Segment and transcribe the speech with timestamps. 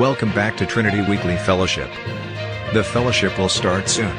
[0.00, 1.90] Welcome back to Trinity Weekly Fellowship.
[2.72, 4.16] The fellowship will start soon.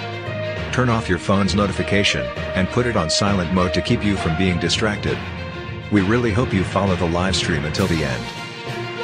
[0.72, 2.22] Turn off your phone's notification
[2.54, 5.18] and put it on silent mode to keep you from being distracted.
[5.92, 8.24] We really hope you follow the live stream until the end.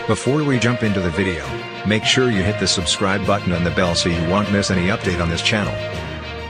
[0.05, 1.43] Before we jump into the video,
[1.87, 4.89] make sure you hit the subscribe button and the bell so you won't miss any
[4.89, 5.73] update on this channel.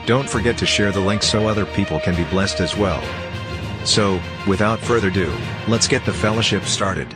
[0.06, 3.02] Don't forget to share the link so other people can be blessed as well.
[3.86, 5.34] So, without further ado,
[5.70, 7.16] let's get the fellowship started.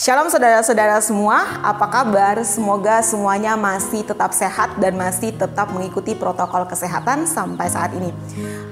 [0.00, 2.40] Shalom saudara-saudara semua, apa kabar?
[2.40, 8.08] Semoga semuanya masih tetap sehat dan masih tetap mengikuti protokol kesehatan sampai saat ini.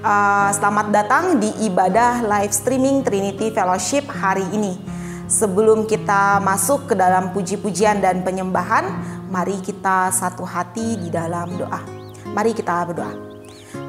[0.00, 4.80] Uh, selamat datang di ibadah live streaming Trinity Fellowship hari ini.
[5.28, 8.88] Sebelum kita masuk ke dalam puji-pujian dan penyembahan,
[9.28, 11.84] mari kita satu hati di dalam doa.
[12.32, 13.36] Mari kita berdoa.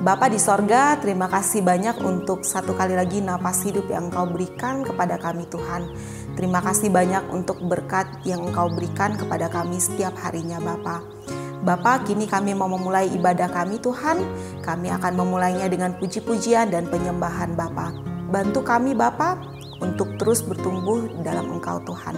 [0.04, 4.84] Bapa di sorga, terima kasih banyak untuk satu kali lagi napas hidup yang Engkau berikan
[4.84, 5.88] kepada kami Tuhan.
[6.40, 11.04] Terima kasih banyak untuk berkat yang Engkau berikan kepada kami setiap harinya Bapa.
[11.68, 14.24] Bapa, kini kami mau memulai ibadah kami Tuhan.
[14.64, 17.92] Kami akan memulainya dengan puji-pujian dan penyembahan Bapa.
[18.32, 19.36] Bantu kami Bapa
[19.84, 22.16] untuk terus bertumbuh dalam Engkau Tuhan.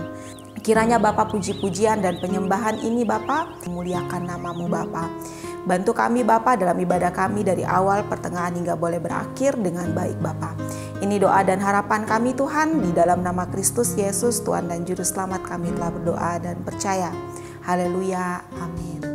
[0.62, 5.10] Kiranya Bapa puji-pujian dan penyembahan ini Bapa memuliakan namamu Bapa.
[5.62, 10.58] Bantu kami Bapa dalam ibadah kami dari awal pertengahan hingga boleh berakhir dengan baik Bapa.
[11.02, 15.46] Ini doa dan harapan kami Tuhan di dalam nama Kristus Yesus Tuhan dan Juru Selamat
[15.46, 17.14] kami telah berdoa dan percaya.
[17.62, 18.42] Haleluya.
[18.58, 19.11] Amin.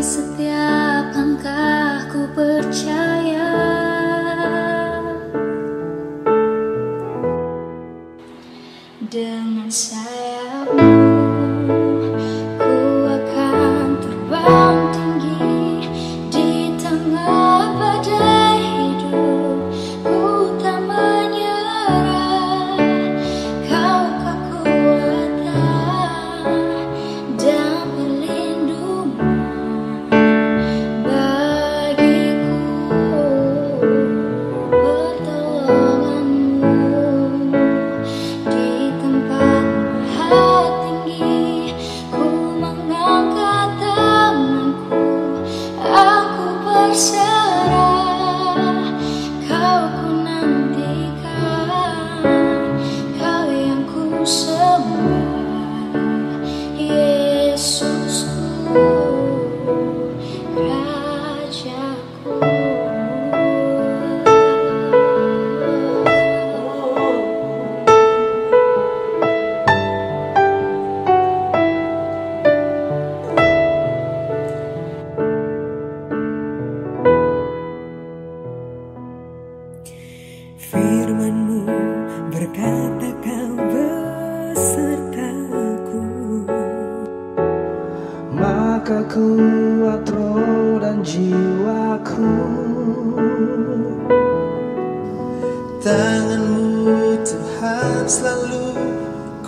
[0.00, 0.69] Di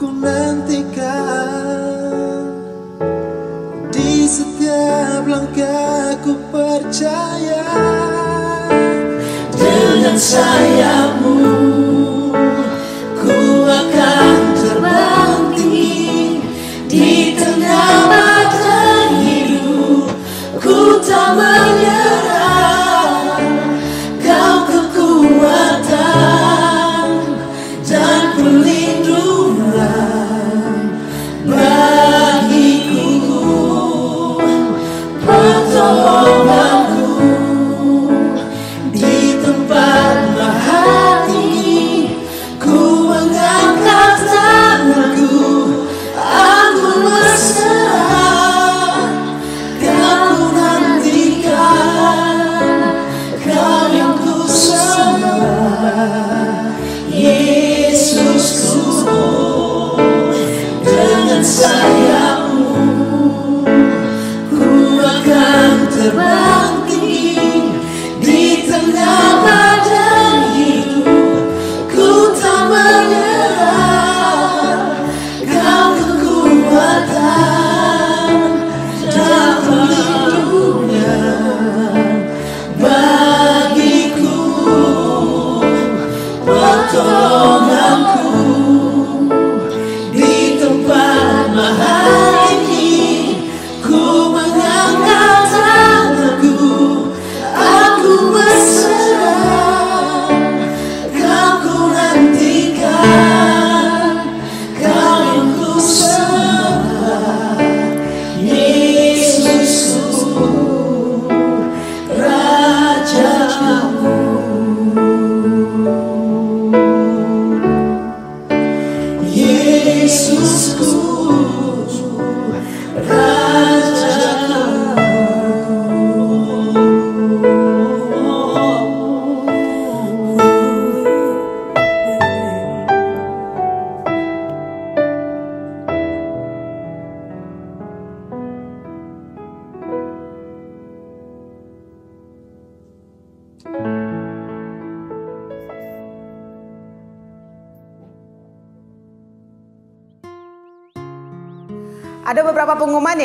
[0.02, 1.62] ku nantikan.
[3.94, 7.70] Di setiap setiap langkahku percaya.
[9.54, 11.41] Dengan sayapmu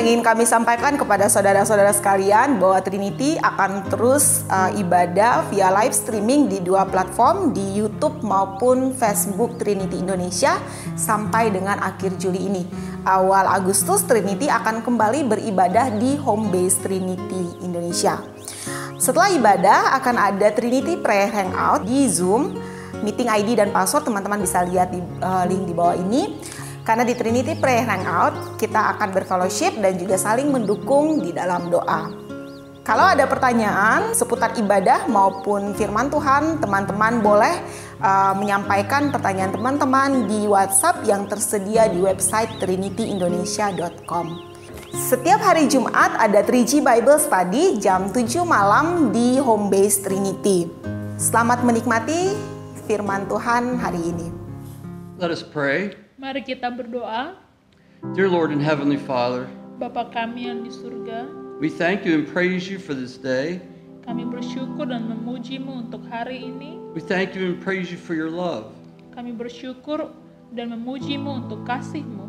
[0.08, 6.48] ingin kami sampaikan kepada saudara-saudara sekalian bahwa Trinity akan terus uh, ibadah via live streaming
[6.48, 10.64] di dua platform di YouTube maupun Facebook Trinity Indonesia
[10.96, 12.64] sampai dengan akhir Juli ini.
[13.04, 18.24] Awal Agustus Trinity akan kembali beribadah di home base Trinity Indonesia.
[18.96, 22.56] Setelah ibadah akan ada Trinity Prayer Hangout di Zoom.
[22.98, 26.34] Meeting ID dan password teman-teman bisa lihat di uh, link di bawah ini.
[26.88, 32.08] Karena di Trinity Prayer Hangout kita akan berfellowship dan juga saling mendukung di dalam doa.
[32.88, 37.60] Kalau ada pertanyaan seputar ibadah maupun firman Tuhan, teman-teman boleh
[38.00, 44.56] uh, menyampaikan pertanyaan teman-teman di WhatsApp yang tersedia di website trinityindonesia.com.
[44.96, 50.72] Setiap hari Jumat ada 3G Bible Study jam 7 malam di Home Base Trinity.
[51.20, 52.32] Selamat menikmati
[52.88, 54.28] firman Tuhan hari ini.
[55.20, 56.07] Let us pray.
[56.18, 57.38] Mari kita berdoa.
[58.18, 59.46] Dear Lord and Heavenly Father,
[59.78, 61.30] Bapa kami yang di surga,
[61.62, 63.62] we thank you and praise you for this day.
[64.02, 66.82] kami bersyukur dan memujimu untuk hari ini.
[66.98, 68.74] We thank you and praise you for your love.
[69.14, 70.10] Kami bersyukur
[70.58, 72.26] dan memujimu untuk kasihmu.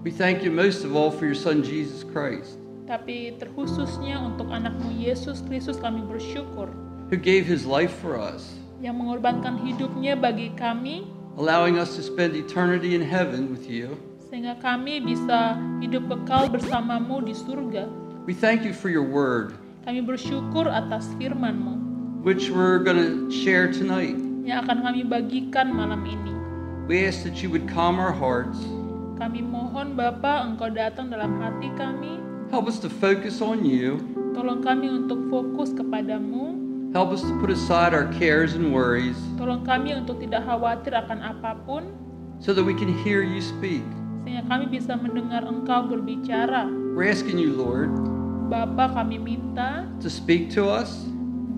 [0.00, 2.56] We thank you most of all for your Son Jesus Christ,
[2.88, 6.72] Tapi terkhususnya untuk anakmu Yesus Kristus kami bersyukur
[7.12, 11.04] who gave his life for us, yang mengorbankan hidupnya bagi kami
[11.36, 13.92] allowing us to spend eternity in heaven with you.
[14.26, 17.86] sehingga kami bisa hidup kekal bersamamu di surga.
[18.26, 19.54] We thank you for your word,
[19.86, 21.78] Kami bersyukur atas firman-Mu
[22.26, 24.18] which we're going to share tonight.
[24.42, 26.34] yang akan kami bagikan malam ini.
[26.90, 28.58] We ask that you would calm our hearts,
[29.16, 32.18] Kami mohon Bapa Engkau datang dalam hati kami,
[32.50, 34.02] help us to focus on you,
[34.34, 39.62] tolong kami untuk fokus kepadamu, help us to put aside our cares and worries tolong
[39.62, 41.94] kami untuk tidak khawatir akan apapun,
[42.42, 43.86] so that we can hear you speak.
[44.26, 46.66] sehingga kami bisa mendengar Engkau berbicara.
[46.98, 47.94] We're asking you, Lord,
[48.50, 51.06] Bapa kami minta, to speak to us,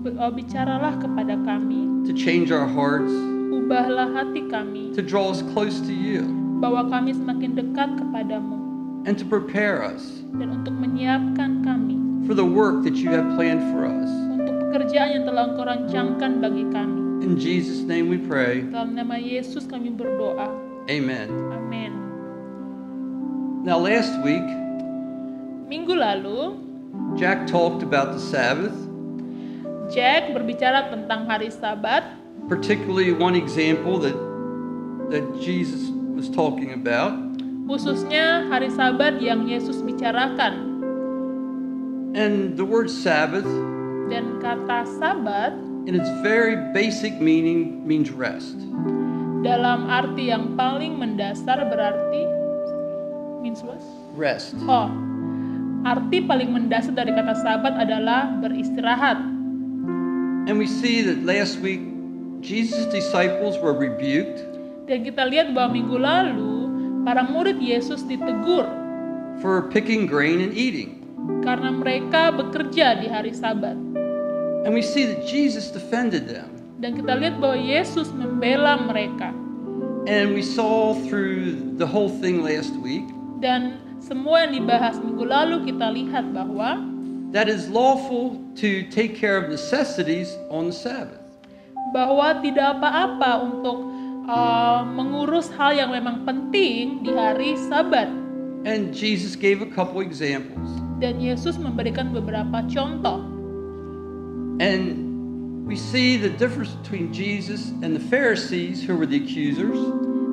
[0.05, 3.09] oh, bicaralah kepada kami, to change our hearts,
[3.49, 6.29] ubahlah hati kami, to draw us close to you,
[6.61, 8.61] bahwa kami semakin dekat kepadamu,
[9.09, 11.97] and to prepare us dan untuk menyiapkan kami
[12.29, 14.28] for the work that you have planned for us.
[14.69, 17.01] Pekerjaan yang telah Engkau rancangkan bagi kami.
[17.25, 18.61] In Jesus' name we pray.
[18.69, 20.45] Dalam nama Yesus kami berdoa.
[20.85, 21.27] Amen.
[21.49, 21.91] Amin.
[23.65, 24.45] Now, last week,
[25.67, 26.55] Minggu lalu
[27.17, 28.73] Jack talked about the Sabbath,
[29.89, 32.05] Jack berbicara tentang hari Sabat,
[32.45, 34.15] particularly one example that
[35.09, 37.13] that Jesus was talking about,
[37.65, 40.69] khususnya hari Sabat yang Yesus bicarakan.
[42.17, 43.45] and the word Sabbath,
[44.09, 45.53] Dan kata Sabat
[45.85, 48.57] in its very basic meaning, means rest.
[49.39, 52.23] dalam arti yang paling mendasar berarti
[53.39, 53.79] means what?
[54.19, 54.57] Rest.
[54.67, 54.91] Oh,
[55.87, 59.21] arti paling mendasar dari kata Sabat adalah beristirahat.
[60.49, 61.79] And we see that last week
[62.41, 64.41] Jesus' disciples were rebuked
[64.89, 66.55] Dan kita lihat bahwa minggu lalu
[67.05, 68.65] para murid Yesus ditegur
[69.39, 70.97] for picking grain and eating.
[71.45, 73.77] karena mereka bekerja di hari Sabat.
[74.65, 76.51] And we see that Jesus defended them.
[76.79, 79.31] Dan kita lihat bahwa Yesus membela mereka.
[80.07, 83.03] And we saw through the whole thing last week
[83.43, 86.79] Dan semua yang dibahas minggu lalu kita lihat bahwa
[87.35, 91.19] that is lawful to take care of necessities on the Sabbath.
[91.91, 93.89] bahwa tidak apa-apa untuk
[94.29, 98.11] uh, mengurus hal yang memang penting di hari Sabat.
[98.67, 100.67] And Jesus gave a couple examples.
[100.99, 103.23] Dan Yesus memberikan beberapa contoh.
[104.59, 109.79] And we see the difference between Jesus and the Pharisees, who were the accusers.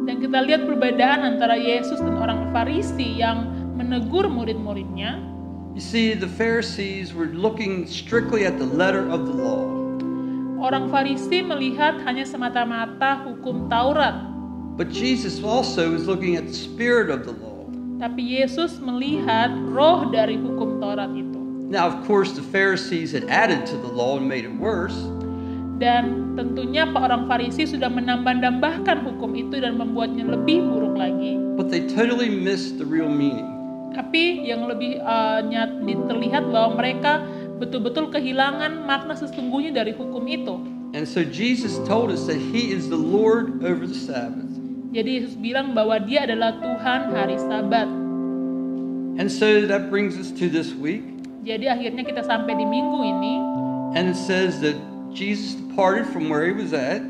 [0.06, 5.18] Dan kita lihat perbedaan antara Yesus dan orang Farisi yang menegur murid-muridnya.
[5.76, 9.62] You see, the Pharisees were looking strictly at the letter of the law.
[10.56, 14.24] Orang Farisi melihat hanya semata-mata hukum Taurat,
[14.76, 17.56] But Jesus also is looking at the spirit of the law.
[17.96, 21.35] tapi Yesus melihat roh dari hukum Taurat itu.
[21.66, 24.94] Now, of course, the Pharisees had added to the law and made it worse.
[25.82, 31.34] Dan tentunya Pak orang Farisi sudah menambah-nambahkan hukum itu dan membuatnya lebih buruk lagi.
[31.58, 33.50] But they totally missed the real meaning.
[33.98, 37.26] Tapi yang lebih uh, nyat, terlihat bahwa mereka
[37.58, 40.62] betul-betul kehilangan makna sesungguhnya dari hukum itu.
[40.94, 44.48] And so Jesus told us that He is the Lord over the Sabbath.
[44.94, 47.90] Jadi Yesus bilang bahwa dia adalah Tuhan hari Sabat.
[49.18, 51.15] And so that brings us to this week.
[51.46, 53.34] Jadi akhirnya kita sampai di minggu ini
[53.94, 54.74] And it says that
[55.14, 57.06] Jesus departed from where He was at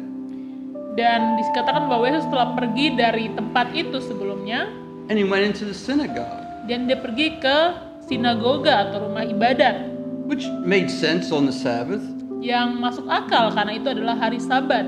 [0.96, 4.68] dan dikatakan bahwa Yesus telah pergi dari tempat itu sebelumnya
[5.08, 7.56] and He went into the synagogue, dan dia pergi ke
[8.04, 9.88] sinagoga atau rumah ibadat
[10.28, 12.04] which made sense on the Sabbath.
[12.44, 14.84] yang masuk akal karena itu adalah hari Sabat.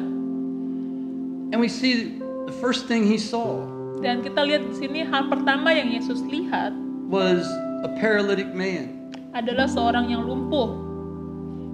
[1.53, 3.65] And we see the first thing He saw
[4.05, 6.77] Dan kita lihat di sini hal pertama yang Yesus lihat
[7.09, 7.49] was
[7.85, 8.98] a paralytic man.
[9.37, 10.73] Adalah seorang yang lumpuh.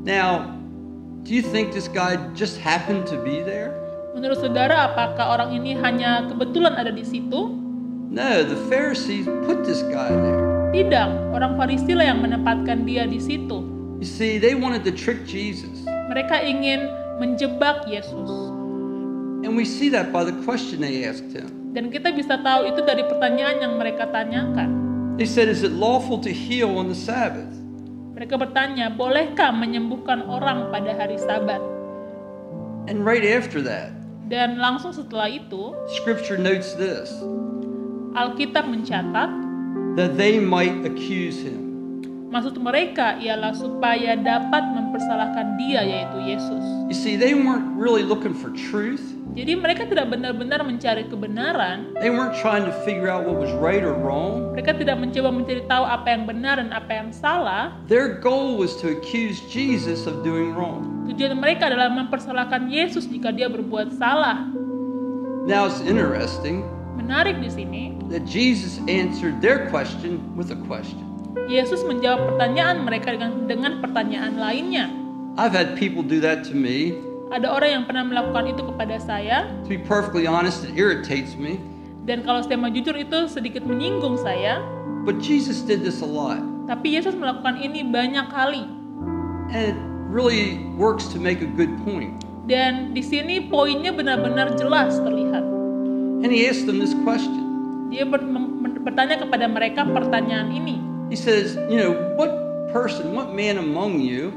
[0.05, 0.55] Now,
[1.25, 3.73] do you think this guy just happened to be there?
[4.15, 7.51] Menurut saudara, apakah orang ini hanya kebetulan ada di situ?
[8.15, 10.71] No, the Pharisees put this guy there.
[10.71, 13.63] Tidak, orang Farisi lah yang menempatkan dia di situ.
[13.99, 15.83] You see, they wanted to trick Jesus.
[15.87, 16.87] Mereka ingin
[17.19, 18.31] menjebak Yesus.
[19.43, 21.75] And we see that by the question they asked him.
[21.75, 24.84] Dan kita bisa tahu itu dari pertanyaan yang mereka tanyakan.
[25.15, 27.55] They said, Is it lawful to heal on the Sabbath?
[28.19, 31.63] Mereka bertanya, bolehkah menyembuhkan orang pada hari Sabat?
[32.91, 33.95] And right after that,
[34.27, 37.15] Dan langsung setelah itu, Scripture notes this
[38.19, 39.31] Alkitab mencatat,
[39.95, 41.63] that they might accuse him.
[42.35, 46.65] maksud mereka ialah supaya dapat mempersalahkan dia, yaitu Yesus.
[46.91, 51.91] You see, they weren't really looking for truth, Jadi mereka tidak benar-benar mencari kebenaran.
[51.99, 54.55] they weren't trying to figure out what was right or wrong.
[54.55, 57.75] Mereka tidak mencoba mencari tahu apa yang benar dan apa yang salah.
[57.91, 60.87] Their goal was to accuse Jesus of doing wrong.
[61.11, 64.47] Tujuan mereka adalah mempersalahkan Yesus jika dia berbuat salah.
[65.45, 66.63] Now it's interesting
[66.95, 71.03] Menarik di sini, that Jesus answered their question with a question.
[71.51, 74.89] Yesus menjawab pertanyaan mereka dengan dengan pertanyaan lainnya.
[75.35, 76.95] I've had people do that to me.
[77.35, 81.59] Ada orang yang pernah melakukan itu kepada saya, To be perfectly honest, it irritates me.
[82.05, 84.63] dan kalau saya mau jujur itu sedikit menyinggung saya.
[85.03, 86.39] But Jesus did this a lot.
[86.71, 88.65] Tapi Yesus melakukan ini banyak kali.
[89.51, 92.23] And it really works to make a good point.
[92.47, 95.43] Dan di sini poinnya benar-benar jelas terlihat.
[96.23, 97.35] And he asked them this question.
[97.91, 98.25] Dia ber-
[98.85, 100.79] bertanya kepada mereka pertanyaan ini.
[101.11, 102.31] He says, You know, what
[102.71, 104.31] person, what man among you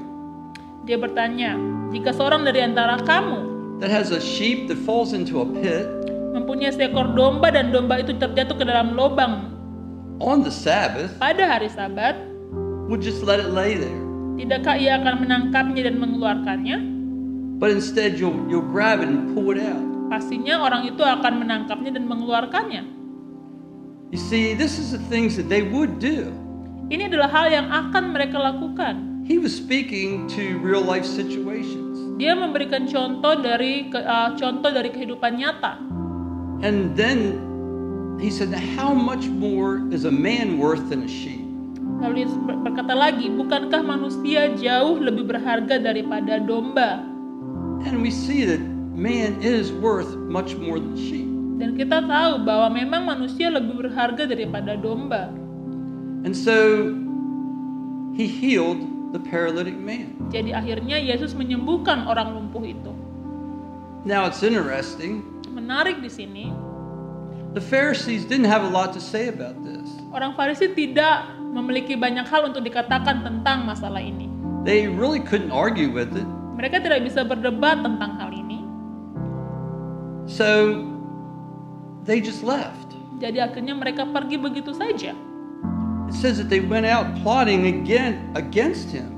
[0.88, 1.60] Dia bertanya,
[1.94, 3.48] jika seorang dari antara kamu
[3.80, 5.88] that has a sheep that falls into a pit
[6.36, 9.52] mempunyai seekor domba dan domba itu terjatuh ke dalam lubang
[10.18, 12.18] on the Sabbath pada hari Sabat,
[12.90, 14.08] would just let it lay there?
[14.38, 16.78] tidakkah ia akan menangkapnya dan mengeluarkannya?
[17.58, 19.82] But instead, you'll, you'll grab it and pull it out.
[20.14, 22.86] Pastinya orang itu akan menangkapnya dan mengeluarkannya.
[24.14, 26.30] You see, this is the things that they would do.
[26.88, 29.07] Ini adalah hal yang akan mereka lakukan.
[29.28, 32.00] He was speaking to real life situations.
[32.16, 35.84] Dia memberikan contoh dari uh, contoh dari kehidupan nyata.
[36.64, 37.36] And then
[38.24, 41.44] he said, How much more is a man worth than a sheep?
[42.00, 47.04] Lalu Yesus ber- berkata lagi, bukankah manusia jauh lebih berharga daripada domba?
[47.84, 48.64] And we see that
[48.96, 51.28] man is worth much more than sheep.
[51.60, 55.28] Dan kita tahu bahwa memang manusia lebih berharga daripada domba.
[56.24, 56.96] And so
[58.16, 60.16] he healed the paralytic man.
[60.34, 62.92] Jadi akhirnya Yesus menyembuhkan orang lumpuh itu.
[64.08, 65.24] Now it's interesting.
[65.52, 66.54] Menarik di sini,
[67.58, 69.88] The Pharisees didn't have a lot to say about this.
[70.14, 74.30] orang Farisi tidak memiliki banyak hal untuk dikatakan tentang masalah ini.
[74.64, 76.28] They really couldn't argue with it.
[76.58, 78.62] Mereka tidak bisa berdebat tentang hal ini.
[80.28, 80.84] So
[82.04, 82.94] they just left.
[83.18, 85.16] Jadi akhirnya mereka pergi begitu saja.
[86.08, 89.12] It says that they went out plotting again against him.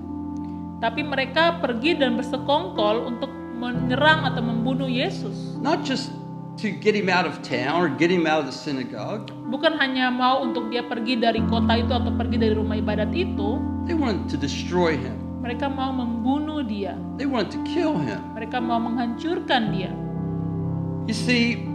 [0.79, 3.29] Tapi mereka pergi dan bersekongkol untuk
[3.60, 5.53] menyerang atau membunuh Yesus.
[5.60, 6.10] Not just
[6.63, 9.29] to get him out of town or get him out of the synagogue.
[9.51, 13.60] Bukan hanya mau untuk dia pergi dari kota itu atau pergi dari rumah ibadat itu,
[13.88, 15.19] They wanted to destroy him.
[15.39, 17.00] mereka mau membunuh dia.
[17.15, 18.19] They wanted to kill him.
[18.36, 19.91] Mereka mau menghancurkan dia.
[21.08, 21.65] You see,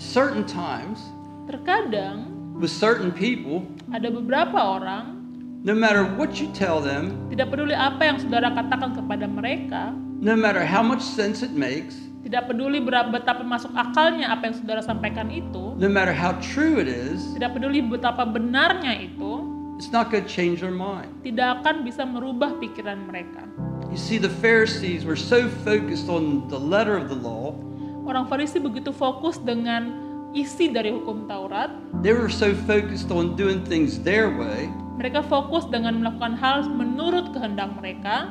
[0.00, 1.12] certain times
[1.50, 2.29] Terkadang
[2.60, 5.16] with certain people, ada beberapa orang
[5.64, 10.36] no matter what you tell them, tidak peduli apa yang saudara katakan kepada mereka, no
[10.36, 14.84] matter how much sense it makes, tidak peduli berapa betapa masuk akalnya apa yang saudara
[14.84, 19.40] sampaikan itu, no matter how true it is, tidak peduli betapa benarnya itu,
[19.80, 21.08] it's not going to change their mind.
[21.24, 23.48] tidak akan bisa merubah pikiran mereka.
[23.90, 27.56] You see, the Pharisees were so focused on the letter of the law,
[28.00, 31.70] Orang Farisi begitu fokus dengan isi dari hukum Taurat,
[32.02, 34.70] they were so focused on doing things their way,
[35.00, 38.30] mereka fokus dengan melakukan hal menurut kehendak mereka,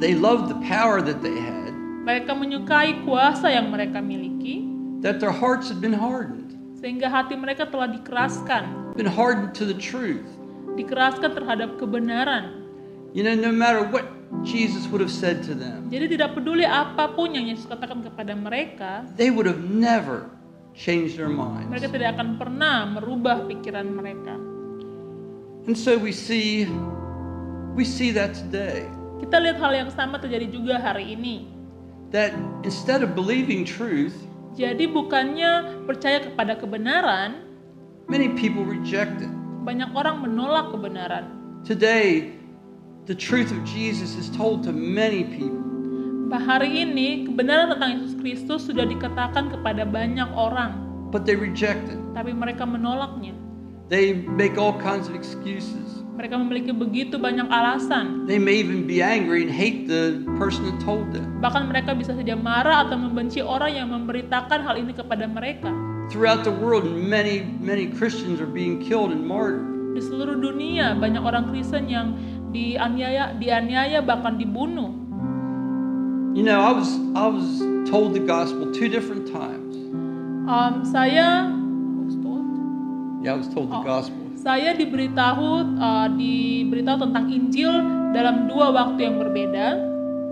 [0.00, 1.72] they loved the power that they had,
[2.04, 4.64] mereka menyukai kuasa yang mereka miliki,
[5.04, 9.76] that their hearts had been hardened, sehingga hati mereka telah dikeraskan, been hardened to the
[9.76, 10.24] truth.
[10.74, 12.66] dikeraskan terhadap kebenaran.
[13.14, 14.10] You know, no matter what
[14.42, 18.34] Jesus would have said to them, Jadi tidak peduli apa pun yang Yesus katakan kepada
[18.34, 20.26] mereka, they would have never
[20.74, 21.70] changed their minds.
[21.70, 24.34] mereka tidak akan pernah merubah pikiran mereka.
[25.64, 26.68] And so we see
[27.72, 28.84] we see that today.
[29.22, 31.48] Kita lihat hal yang sama terjadi juga hari ini.
[32.12, 34.14] That instead of believing truth,
[34.54, 37.42] Jadi bukannya percaya kepada kebenaran,
[38.06, 39.32] many people reject it.
[39.66, 41.26] banyak orang menolak kebenaran.
[41.66, 42.36] Today,
[43.10, 45.58] the truth of Jesus is told to many people.
[46.34, 50.82] Hari ini kebenaran tentang Yesus Kristus sudah dikatakan kepada banyak orang,
[51.14, 51.98] but they reject it.
[52.10, 53.38] tapi mereka menolaknya.
[53.86, 56.02] They make all kinds of excuses.
[56.18, 58.26] Mereka memiliki begitu banyak alasan.
[58.26, 61.38] They may even be angry and hate the person that told them.
[61.38, 65.70] Bahkan mereka bisa saja marah atau membenci orang yang memberitakan hal ini kepada mereka.
[66.10, 69.62] Throughout the world, many, many Christians are being killed and martyred.
[69.94, 72.18] Di seluruh dunia banyak orang Kristen yang
[72.50, 75.03] dianiaya, dianiaya bahkan dibunuh.
[76.34, 79.78] You know, I was I was told the gospel two different times.
[80.50, 81.46] Um, saya
[83.22, 83.86] Yeah, I was told the Oh.
[83.86, 84.18] gospel.
[84.34, 87.72] saya diberitahu uh, diberitahu tentang Injil
[88.12, 89.80] dalam dua waktu yang berbeda.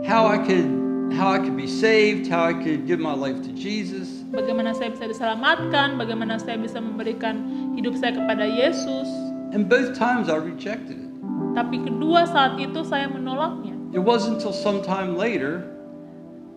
[0.04, 0.68] How I could
[1.14, 4.26] how I could be saved, how I could give my life to Jesus.
[4.34, 7.40] Bagaimana saya bisa diselamatkan, bagaimana saya bisa memberikan
[7.78, 9.08] hidup saya kepada Yesus.
[9.56, 11.10] And both times I rejected it.
[11.56, 13.72] Tapi kedua saat itu saya menolaknya.
[13.96, 15.71] It wasn't until sometime later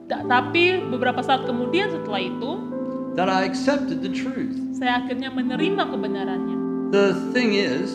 [0.05, 2.51] Tapi beberapa saat kemudian setelah itu,
[3.17, 4.53] that I accepted the truth.
[4.75, 6.57] saya akhirnya menerima kebenarannya.
[6.93, 7.89] The thing is,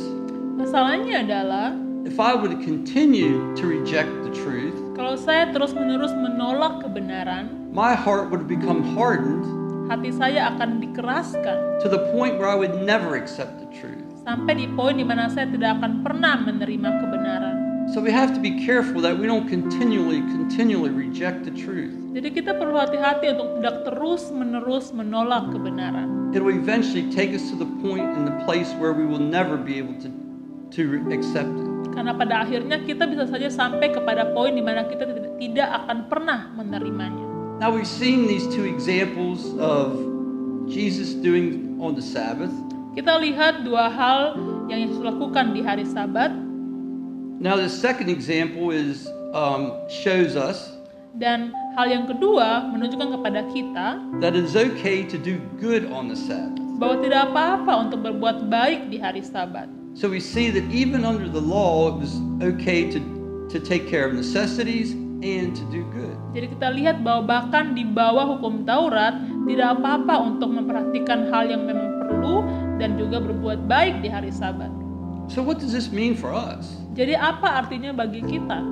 [0.59, 1.73] Masalahnya adalah
[2.05, 8.29] if I would continue to reject the truth, kalau saya terus-menerus menolak kebenaran, my heart
[8.35, 9.47] would become hardened
[9.87, 14.03] hati saya akan dikeraskan to the point where I would never accept the truth.
[14.21, 17.50] sampai di poin di mana saya tidak akan pernah menerima kebenaran.
[17.91, 21.91] So we have to be careful that we don't continually, continually reject the truth.
[22.15, 26.31] Jadi kita perlu hati-hati untuk tidak terus-menerus menolak kebenaran.
[26.31, 29.59] It will eventually take us to the point in the place where we will never
[29.59, 30.11] be able to,
[30.71, 31.67] to accept it.
[31.91, 35.11] Karena pada akhirnya kita bisa saja sampai kepada poin di mana kita
[35.43, 37.27] tidak akan pernah menerimanya.
[37.59, 39.99] Now we've seen these two examples of
[40.71, 42.55] Jesus doing on the Sabbath.
[42.95, 44.39] Kita lihat dua hal
[44.71, 46.50] yang Yesus lakukan di hari Sabat
[47.41, 50.77] Now the second example is um, shows us
[51.17, 53.87] dan hal yang kedua menunjukkan kepada kita
[54.21, 56.61] that it's okay to do good on the Sabbath.
[56.77, 59.73] bahwa tidak apa-apa untuk berbuat baik di hari Sabat.
[59.97, 62.13] So we see that even under the law, it was
[62.45, 63.01] okay to,
[63.49, 64.93] to take care of necessities
[65.25, 66.17] and to do good.
[66.37, 69.17] Jadi kita lihat bahwa bahkan di bawah hukum Taurat
[69.49, 72.45] tidak apa-apa untuk memperhatikan hal yang memang perlu
[72.77, 74.80] dan juga berbuat baik di hari Sabat.
[75.31, 76.75] So, what does this mean for us?
[76.99, 78.67] Jadi apa artinya bagi kita?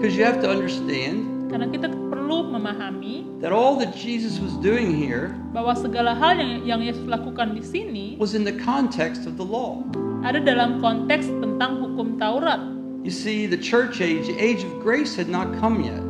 [0.00, 4.96] Because you have to understand Karena kita perlu memahami that all that Jesus was doing
[4.96, 9.36] here bahwa segala hal yang yang Yesus lakukan di sini was in the context of
[9.36, 9.84] the law.
[10.24, 12.64] ada dalam konteks tentang hukum Taurat.
[13.04, 16.00] You see, the church age, the age of grace had not come yet.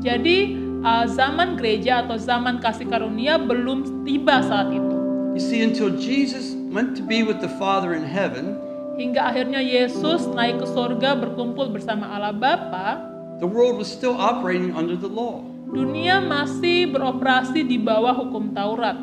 [0.00, 0.56] Jadi
[0.88, 4.96] uh, zaman gereja atau zaman kasih karunia belum tiba saat itu.
[5.36, 8.56] You see, until Jesus went to be with the Father in heaven,
[8.98, 12.98] Hingga akhirnya Yesus naik ke sorga berkumpul bersama Allah Bapa,
[13.38, 15.38] the world was still operating under the law.
[15.68, 18.98] dunia masih beroperasi di bawah hukum Taurat.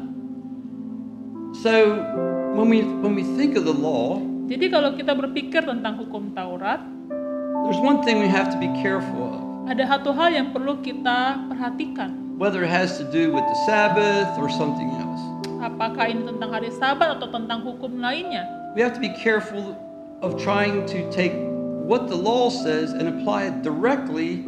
[1.63, 1.71] So,
[2.59, 6.83] when we when we think of the law, Jadi kalau kita berpikir tentang hukum Taurat,
[7.65, 9.41] there's one thing we have to be careful of.
[9.65, 12.11] ada satu hal yang perlu kita perhatikan.
[12.35, 15.23] whether it has to do with the Sabbath or something else.
[15.63, 18.43] Apakah ini tentang hari Sabat atau tentang hukum lainnya?
[18.75, 19.71] We have to be careful
[20.25, 21.37] of trying to take
[21.85, 24.41] what the law says and apply it directly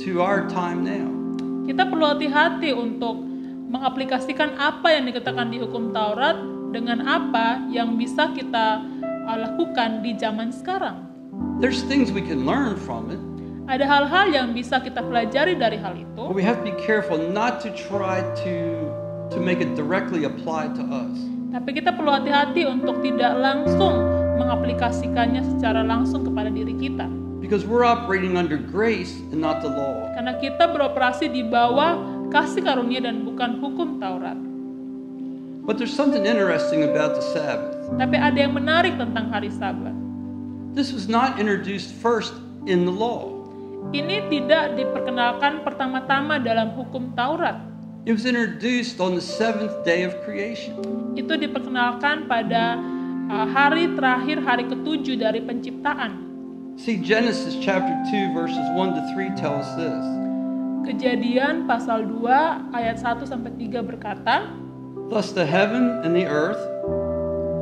[0.00, 1.04] to our time now.
[1.68, 3.20] Kita perlu hati-hati untuk
[3.68, 6.40] mengaplikasikan apa yang dikatakan di hukum Taurat
[6.72, 8.80] dengan apa yang bisa kita
[9.28, 11.04] uh, lakukan di zaman sekarang.
[11.60, 13.20] There's things we can learn from it,
[13.64, 17.16] Ada hal-hal yang bisa kita pelajari dari hal itu, but we have to be careful
[17.16, 18.56] not to try to
[19.32, 21.16] to make it directly apply to us.
[21.54, 27.06] tapi kita perlu hati-hati untuk tidak langsung mengaplikasikannya secara langsung kepada diri kita.
[27.44, 30.08] Because we're operating under grace and not the law.
[30.16, 32.00] Karena kita beroperasi di bawah
[32.32, 34.36] kasih karunia dan bukan hukum Taurat.
[35.64, 37.72] But there's something interesting about the Sabbath.
[37.96, 39.96] Tapi ada yang menarik tentang hari Sabat.
[40.76, 42.36] This was not introduced first
[42.68, 43.32] in the law.
[43.92, 47.56] Ini tidak diperkenalkan pertama-tama dalam hukum Taurat.
[48.04, 50.76] It was introduced on the seventh day of creation.
[51.16, 52.76] Itu diperkenalkan pada
[53.30, 56.20] uh, hari terakhir hari ketujuh dari penciptaan.
[56.74, 60.04] See, Genesis chapter 2, verses 1 to 3 tell us this.
[60.84, 64.50] Kejadian pasal 2 ayat 1 sampai 3 berkata,
[65.08, 66.60] Thus the heaven and the earth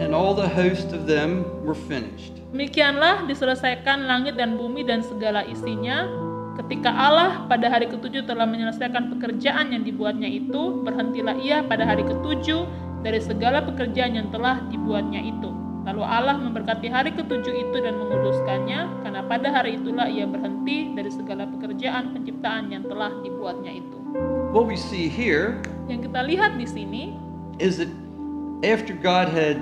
[0.00, 2.40] and all the host of them were finished.
[2.50, 6.08] Demikianlah diselesaikan langit dan bumi dan segala isinya.
[6.52, 12.04] Ketika Allah pada hari ketujuh telah menyelesaikan pekerjaan yang dibuatnya itu, berhentilah ia pada hari
[12.04, 12.68] ketujuh
[13.02, 15.50] dari segala pekerjaan yang telah dibuatnya itu.
[15.82, 21.10] Lalu Allah memberkati hari ketujuh itu dan menguduskannya, karena pada hari itulah ia berhenti dari
[21.10, 23.98] segala pekerjaan penciptaan yang telah dibuatnya itu.
[24.54, 25.58] What we see here
[25.90, 27.02] Yang kita lihat di sini,
[27.58, 27.90] is that
[28.62, 29.58] after God had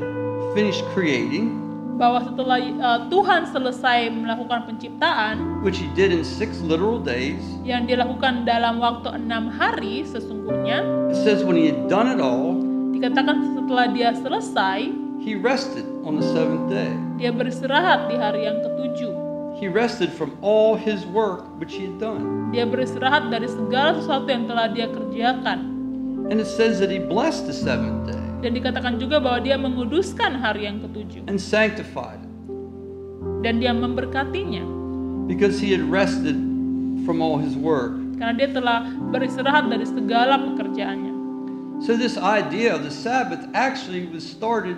[0.53, 1.57] finished creating,
[1.96, 7.88] bahwa setelah uh, Tuhan selesai melakukan penciptaan, which he did in six literal days, yang
[7.88, 12.61] dilakukan dalam waktu enam hari sesungguhnya it says when he had done it all,
[13.00, 14.92] dikatakan setelah dia selesai
[15.24, 16.92] he rested on the seventh day.
[17.16, 19.16] dia beristirahat di hari yang ketujuh
[19.60, 22.52] He rested from all his work which he had done.
[22.52, 25.72] dia beristirahat dari segala sesuatu yang telah dia kerjakan
[26.28, 30.36] And it says that he blessed the seventh day dan dikatakan juga bahwa dia menguduskan
[30.36, 32.28] hari yang ketujuh and sanctified it
[33.40, 34.60] dan dia memberkatinya
[35.24, 36.36] because he had rested
[37.08, 37.96] from all his work.
[38.20, 41.12] karena dia telah beristirahat dari segala pekerjaannya
[41.80, 44.76] So this idea of the Sabbath actually was started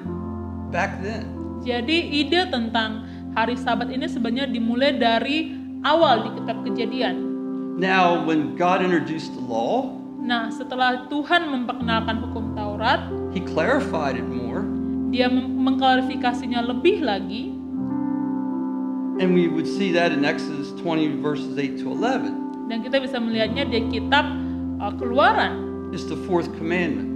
[0.70, 1.26] back then.
[1.62, 7.30] jadi ide tentang hari sabat ini sebenarnya dimulai dari awal di kitab kejadian
[7.72, 9.90] Now, when God introduced the law,
[10.22, 14.62] Nah, setelah Tuhan memperkenalkan hukum Taurat, he clarified it more,
[15.10, 17.50] dia mengklarifikasinya lebih lagi
[19.18, 22.70] and we would see that in Exodus 20 verses 8 to 11.
[22.70, 24.24] dan kita bisa melihatnya di kitab
[24.78, 27.12] uh, Keluaran It's the fourth commandment.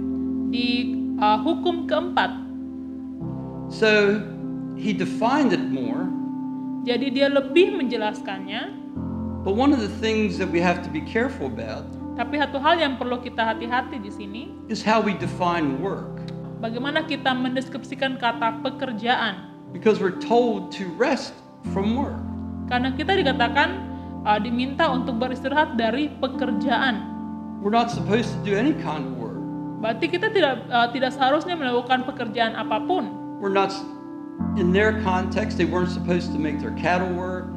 [0.47, 2.31] di uh, hukum keempat.
[3.67, 4.21] So
[4.79, 6.07] he defined it more,
[6.87, 8.71] Jadi dia lebih menjelaskannya,
[9.43, 11.83] but one of the things that we have to be careful about
[12.17, 16.17] tapi satu hal yang perlu kita hati-hati di sini, is how we define work.
[16.57, 19.53] bagaimana kita mendeskripsikan kata pekerjaan.
[19.69, 21.37] Because we're told to rest
[21.75, 22.17] from work.
[22.71, 23.85] Karena kita dikatakan
[24.25, 27.16] uh, diminta untuk beristirahat dari pekerjaan.
[27.67, 29.35] We're not supposed to do any kind of work.
[29.83, 33.11] Berarti kita tidak uh, tidak seharusnya melakukan pekerjaan apa pun.
[33.43, 33.75] We're not,
[34.55, 37.51] in their context, they weren't supposed to make their cattle work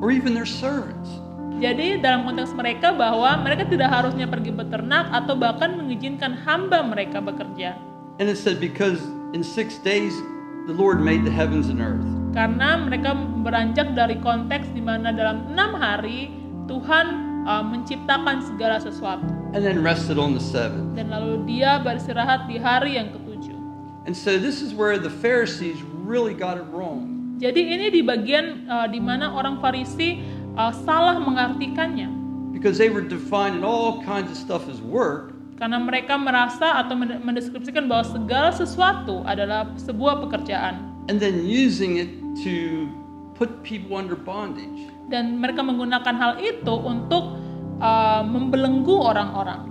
[0.00, 1.20] or even their servants.
[1.60, 7.20] Jadi dalam konteks mereka bahwa mereka tidak harusnya pergi beternak atau bahkan mengizinkan hamba mereka
[7.20, 7.76] bekerja.
[8.24, 9.04] And it said, because
[9.36, 10.16] in six days
[10.64, 12.08] the Lord made the heavens and earth.
[12.32, 13.12] Karena mereka
[13.44, 16.32] beranjak dari konteks di mana dalam enam hari
[16.64, 19.26] Tuhan uh, menciptakan segala sesuatu.
[19.54, 20.92] and then rested on the seventh.
[20.92, 23.56] Dan lalu dia beristirahat di hari yang ketujuh.
[24.04, 27.36] And so this is where the Pharisees really got it wrong.
[27.38, 30.18] Jadi ini di bagian uh, di mana orang Farisi
[30.58, 32.10] uh, salah mengartikannya.
[32.50, 37.18] Because they were defining all kinds of stuff as work, Karena mereka merasa atau mende-
[37.22, 40.82] mendeskripsikan bahwa segala sesuatu adalah sebuah pekerjaan.
[41.08, 42.10] and then using it
[42.44, 42.84] to
[43.32, 44.92] put people under bondage.
[45.08, 47.40] Dan mereka menggunakan hal itu untuk
[47.80, 49.64] uh, membelenggu orang-orang.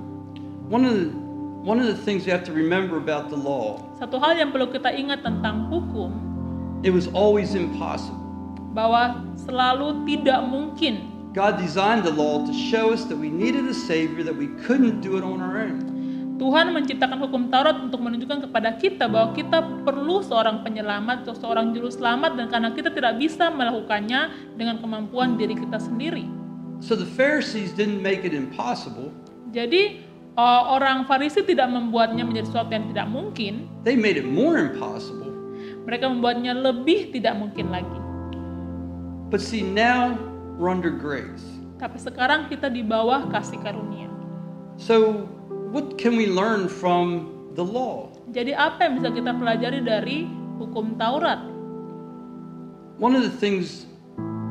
[0.67, 1.07] One of the
[1.61, 4.71] one of the things we have to remember about the law, Satu hal yang perlu
[4.71, 6.09] kita ingat tentang hukum,
[6.81, 8.17] it was always impossible.
[8.73, 13.73] bahwa selalu tidak mungkin God designed the law to show us that we needed a
[13.77, 15.85] savior that we couldn't do it on our own.
[16.37, 21.73] Tuhan menciptakan hukum Taurat untuk menunjukkan kepada kita bahwa kita perlu seorang penyelamat atau seorang
[21.73, 26.29] juru selamat dan karena kita tidak bisa melakukannya dengan kemampuan diri kita sendiri.
[26.77, 29.09] So the Pharisees didn't make it impossible,
[29.49, 30.03] Jadi
[30.37, 35.27] eh, orang Farisi tidak membuatnya menjadi sesuatu yang tidak mungkin, they made it more impossible.
[35.87, 37.99] mereka membuatnya lebih tidak mungkin lagi.
[39.31, 40.19] But see, now
[40.59, 41.43] we're under grace.
[41.79, 44.11] Tapi sekarang kita di bawah kasih karunia.
[44.75, 45.25] So,
[45.71, 48.11] what can we learn from the law?
[48.31, 50.27] Jadi apa yang bisa kita pelajari dari
[50.59, 51.39] hukum Taurat?
[52.97, 53.85] One of the things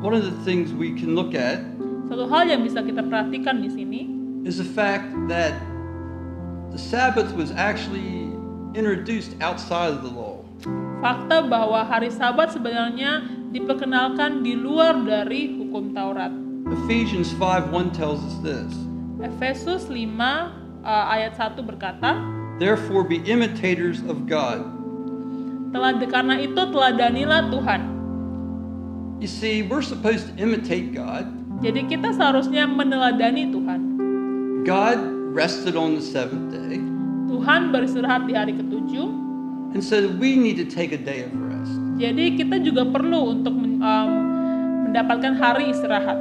[0.01, 1.59] one of the things we can look at
[2.07, 4.01] Satu hal yang bisa kita perhatikan di sini
[4.47, 5.51] is the fact that
[6.71, 8.31] the Sabbath was actually
[8.71, 10.39] introduced outside of the law.
[10.97, 13.21] fakta bahwa hari Sabat sebenarnya
[13.53, 16.33] diperkenalkan di luar dari hukum Taurat.
[16.83, 18.71] Ephesians 5:1 tells us this.
[19.21, 20.56] Efesus 5
[20.87, 22.15] uh, ayat 1 berkata,
[22.57, 24.63] Therefore be imitators of God.
[25.75, 27.81] telah karena itu teladanilah Tuhan.
[29.19, 31.27] You see, we're supposed to imitate God.
[31.59, 33.81] Jadi kita seharusnya meneladani Tuhan.
[34.63, 34.99] God
[35.33, 36.77] rested on the seventh day,
[37.29, 39.27] Tuhan beristirahat di hari ketujuh.
[39.75, 41.73] and so we need to take a day of rest.
[41.97, 44.09] Jadi kita juga perlu untuk um,
[44.89, 46.17] mendapatkan hari istirahat.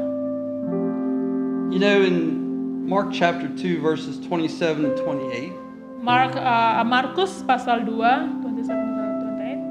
[1.68, 2.45] You know, in
[2.86, 5.50] Mark chapter 2, verses 27 and 28,
[5.98, 7.90] Mark, uh, Markus pasal 2,
[8.46, 8.62] 27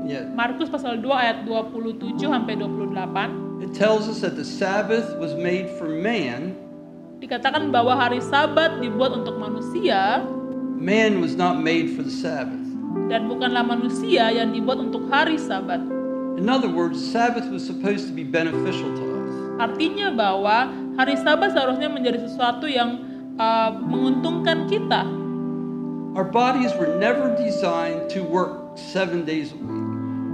[0.04, 0.12] 28.
[0.12, 5.32] yeah, Markus pasal 2 ayat 27 sampai 28 it tells us that the Sabbath was
[5.40, 6.60] made for man,
[7.24, 10.20] dikatakan bahwa hari Sabat dibuat untuk manusia
[10.76, 12.60] man was not made for the Sabbath.
[13.08, 15.80] dan bukanlah manusia yang dibuat untuk hari Sabat.
[16.36, 19.32] In other words, Sabbath was supposed to be beneficial to us.
[19.56, 20.68] Artinya bahwa
[21.00, 23.05] hari Sabat seharusnya menjadi sesuatu yang
[23.40, 25.04] uh, menguntungkan kita.
[26.16, 29.84] Our bodies were never designed to work seven days a week.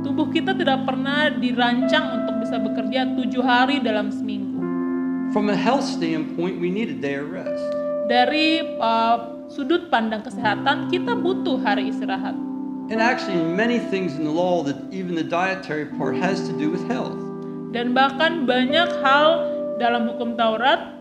[0.06, 4.62] Tubuh kita tidak pernah dirancang untuk bisa bekerja tujuh hari dalam seminggu.
[5.34, 7.64] From a health standpoint, we need a day of rest.
[8.12, 12.36] Dari uh, sudut pandang kesehatan, kita butuh hari istirahat.
[12.92, 16.68] And actually, many things in the law, that even the dietary part, has to do
[16.68, 17.16] with health.
[17.72, 19.48] Dan bahkan banyak hal
[19.80, 21.01] dalam hukum Taurat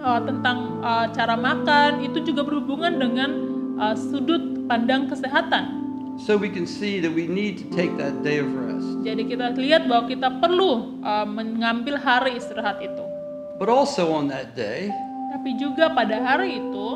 [0.00, 3.30] uh, tentang uh, cara makan itu juga berhubungan dengan
[3.76, 5.78] uh, sudut pandang kesehatan.
[6.20, 8.84] So we can see that we need to take that day of rest.
[9.00, 13.04] Jadi kita lihat bahwa kita perlu uh, mengambil hari istirahat itu.
[13.56, 14.92] But also on that day,
[15.30, 16.86] Tapi juga pada hari itu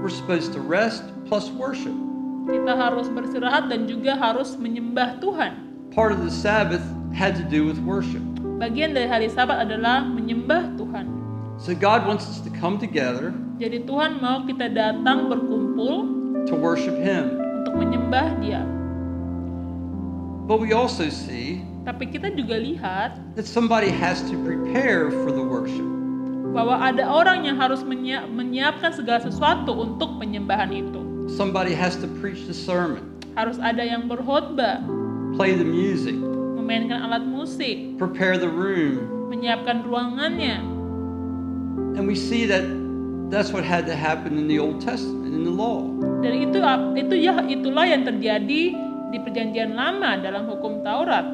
[0.00, 1.92] we're supposed to rest plus worship.
[2.48, 5.52] kita harus beristirahat dan juga harus menyembah Tuhan.
[5.92, 8.24] Part of the Sabbath had to do with worship.
[8.56, 11.17] Bagian dari hari Sabat adalah menyembah Tuhan.
[11.58, 15.94] So God wants us to come together Jadi Tuhan mau kita datang berkumpul
[16.46, 17.34] to worship Him.
[17.62, 18.62] untuk menyembah Dia.
[20.46, 25.42] But we also see Tapi kita juga lihat that somebody has to prepare for the
[25.42, 25.84] worship.
[26.48, 31.00] bahwa ada orang yang harus menyia- menyiapkan segala sesuatu untuk penyembahan itu.
[31.28, 33.04] Somebody has to preach the sermon,
[33.36, 34.80] Harus ada yang berkhotbah,
[35.36, 36.16] play the music,
[36.56, 39.04] memainkan alat musik, prepare the room.
[39.28, 40.77] menyiapkan ruangannya.
[41.98, 42.62] And we see that
[43.26, 45.82] that's what had to happen in the Old Testament, in the law.
[46.22, 46.62] Dan itu
[46.94, 48.62] itu ya itulah yang terjadi
[49.10, 51.26] di perjanjian lama dalam hukum Taurat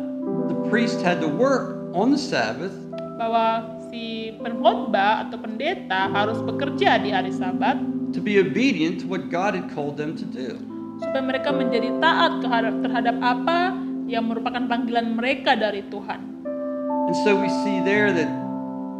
[0.48, 2.72] The priest had to work on the Sabbath
[3.20, 7.76] bahwa si pengkhotbah atau pendeta harus bekerja di hari Sabat
[8.16, 10.56] to be obedient to what God had called them to do.
[10.96, 13.76] supaya mereka menjadi taat terhadap, terhadap apa
[14.08, 16.20] yang merupakan panggilan mereka dari Tuhan.
[17.04, 18.43] And so we see there that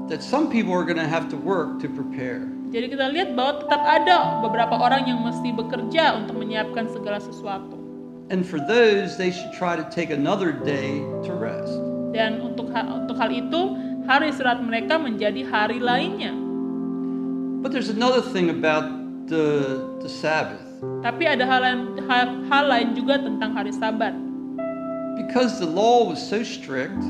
[0.08, 2.44] that some people are going to have to work to prepare.
[2.74, 7.78] Jadi kita lihat bahwa tetap ada beberapa orang yang mesti bekerja untuk menyiapkan segala sesuatu.
[8.32, 11.76] And for those, they should try to take another day to rest.
[12.16, 13.76] Dan untuk ha- untuk hal itu,
[14.08, 16.32] hari istirahat mereka menjadi hari lainnya.
[17.62, 18.88] But there's another thing about
[19.28, 20.64] the, the Sabbath.
[21.00, 24.12] Tapi ada hal lain, hal, hal lain juga tentang hari Sabat.
[25.16, 27.00] Because the law was so strict,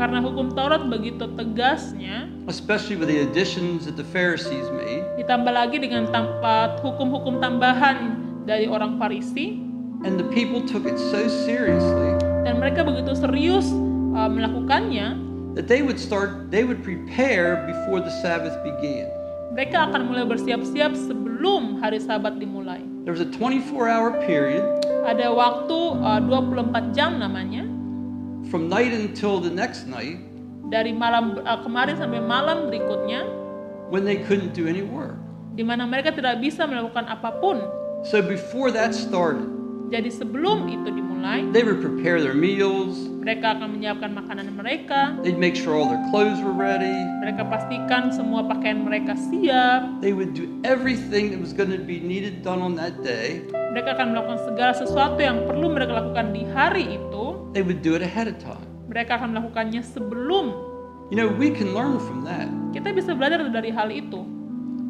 [0.00, 5.76] Karena hukum Taurat begitu tegasnya, especially with the additions that the Pharisees made, ditambah lagi
[5.76, 8.16] dengan tampak hukum-hukum tambahan
[8.48, 9.60] dari orang Farisi,
[10.08, 12.16] and the people took it so seriously
[12.48, 13.68] dan mereka begitu serius
[14.16, 15.20] uh, melakukannya,
[15.52, 19.04] that they would start, they would prepare before the Sabbath began.
[19.52, 22.80] mereka akan mulai bersiap-siap sebelum hari Sabat dimulai.
[23.04, 24.64] There was a 24 hour period
[25.04, 27.68] Ada waktu uh, 24 jam namanya,
[28.50, 30.18] from night until the next night
[30.70, 33.26] dari malam uh, kemarin sampai malam berikutnya,
[33.90, 35.18] when they couldn't do any work.
[35.58, 37.58] di mana mereka tidak bisa melakukan apa pun.
[38.06, 39.44] So before that started,
[39.90, 45.34] Jadi sebelum itu dimulai, they would prepare their meals, mereka akan menyiapkan makanan mereka, they'd
[45.34, 50.30] make sure all their clothes were ready, mereka pastikan semua pakaian mereka siap, they would
[50.30, 53.42] do everything that was going to be needed done on that day.
[53.74, 57.98] mereka akan melakukan segala sesuatu yang perlu mereka lakukan di hari itu, They would do
[57.98, 58.62] it ahead of time.
[58.86, 60.54] mereka akan melakukannya sebelum.
[61.10, 62.46] You know, we can learn from that.
[62.70, 64.22] Kita bisa belajar dari hal itu.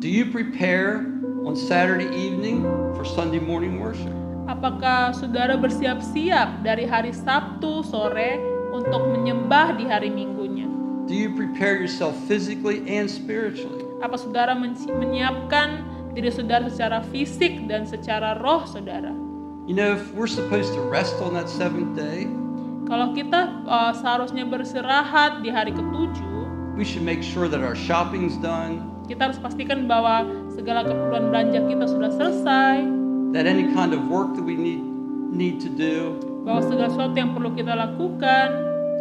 [0.04, 1.00] Do you prepare
[1.48, 4.12] on Saturday evening for Sunday morning worship?
[4.50, 8.34] Apakah saudara bersiap-siap dari hari Sabtu sore
[8.74, 10.66] untuk menyembah di hari Minggunya?
[11.06, 13.86] Do you prepare yourself physically and spiritually?
[14.02, 15.86] Apa saudara men- menyiapkan
[16.18, 19.14] diri saudara secara fisik dan secara roh saudara?
[19.70, 22.26] You know, if we're supposed to rest on that seventh day,
[22.90, 28.34] Kalau kita uh, seharusnya beristirahat di hari ketujuh, we should make sure that our shopping's
[28.42, 32.99] done, kita harus pastikan bahwa segala keperluan belanja kita sudah selesai,
[33.32, 34.82] that any kind of work that we need
[35.30, 38.48] need to do bahwa segala sesuatu yang perlu kita lakukan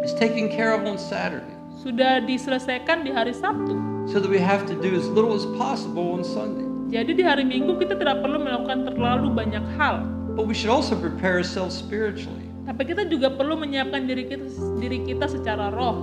[0.06, 3.74] is taken care of on Saturday, sudah diselesaikan di hari Sabtu.
[4.08, 6.64] so that we have to do as little as possible on Sunday.
[6.90, 10.02] Jadi di hari Minggu kita tidak perlu melakukan terlalu banyak hal,
[10.34, 12.46] But we should also prepare ourselves spiritually.
[12.66, 14.46] tapi kita juga perlu menyiapkan diri kita
[14.78, 15.98] diri kita secara roh.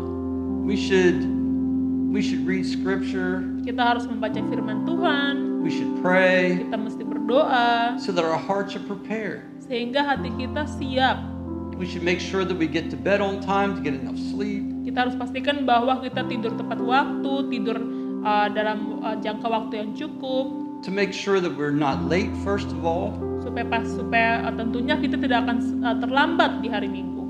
[0.67, 1.23] We should
[2.11, 5.33] we should read scripture, Kita harus membaca firman Tuhan,
[5.67, 9.43] we should pray kita mesti berdoa so that our hearts are prepared.
[9.67, 11.19] sehingga hati kita siap.
[11.75, 14.65] We should make sure that we get to bed on time to get enough sleep.
[14.87, 17.77] Kita harus pastikan bahwa kita tidur tepat waktu, tidur
[18.25, 20.47] uh, dalam uh, jangka waktu yang cukup,
[20.85, 24.95] To make sure that we're not late first of all, supaya pas supaya uh, tentunya
[24.97, 27.27] kita tidak akan uh, terlambat di hari Minggu.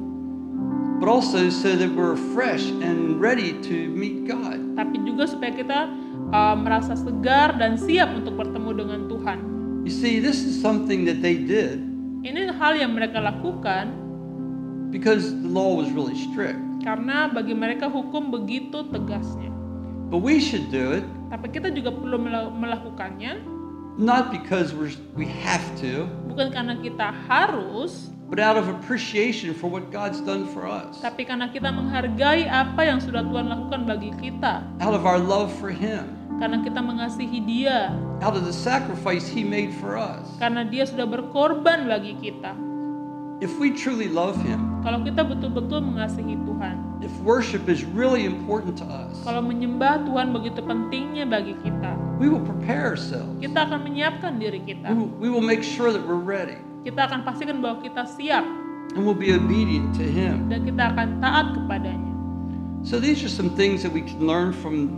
[0.97, 4.58] but also so that we're fresh and ready to meet God.
[4.73, 5.80] Tapi juga supaya kita
[6.29, 9.39] uh, merasa segar dan siap untuk bertemu dengan Tuhan.
[9.83, 11.79] You see, this is something that they did
[12.19, 13.87] Ini hal yang mereka lakukan
[14.89, 16.59] because the law was really strict.
[16.83, 19.51] karena bagi mereka hukum begitu tegasnya.
[20.07, 23.39] But we should do it Tapi kita juga perlu mela- melakukannya
[23.97, 29.67] not because we're, we have to, bukan karena kita harus, but out of appreciation for
[29.67, 34.13] what God's done for us, tapi karena kita menghargai apa yang sudah Tuhan lakukan bagi
[34.21, 34.61] kita.
[34.79, 37.89] out of our love for Him, Karena kita mengasihi Dia,
[38.21, 40.21] out of the sacrifice He made for us.
[40.38, 42.54] karena Dia sudah berkorban bagi kita.
[43.38, 48.78] If we truly love Him, Kalau kita betul-betul mengasihi Tuhan, if worship is really important
[48.82, 53.30] to us, kalau menyembah Tuhan begitu pentingnya bagi kita, we will prepare ourselves.
[53.38, 54.89] kita akan menyiapkan diri We kita.
[54.93, 58.45] will, we will make sure that we're ready Kita akan pastikan bahwa kita siap
[58.97, 60.50] and we'll be obedient to Him.
[60.50, 62.13] dan kita akan taat kepadanya.
[62.86, 64.89] So these are some things that we can learn from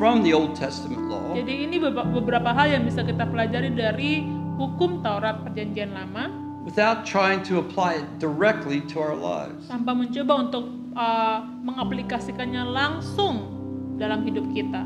[0.00, 1.36] from the Old Testament law.
[1.36, 4.24] Jadi ini beberapa hal yang bisa kita pelajari dari
[4.56, 6.30] hukum Taurat Perjanjian Lama
[6.64, 9.68] without trying to apply it directly to our lives.
[9.68, 10.64] tanpa mencoba untuk
[10.96, 13.52] uh, mengaplikasikannya langsung
[14.00, 14.82] dalam hidup kita.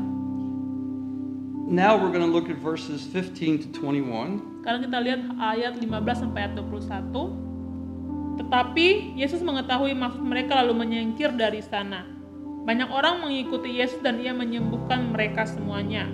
[1.69, 4.65] Now we're going to look at verses 15 to 21.
[4.65, 8.41] Sekarang kita lihat ayat 15 sampai ayat 21.
[8.41, 12.18] Tetapi Yesus mengetahui maksud mereka lalu menyingkir dari sana.
[12.67, 16.09] Banyak orang mengikuti Yesus dan ia menyembuhkan mereka semuanya.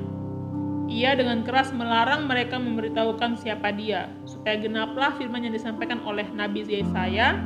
[0.86, 6.62] Ia dengan keras melarang mereka memberitahukan siapa dia, supaya genaplah firman yang disampaikan oleh Nabi
[6.62, 7.42] Yesaya.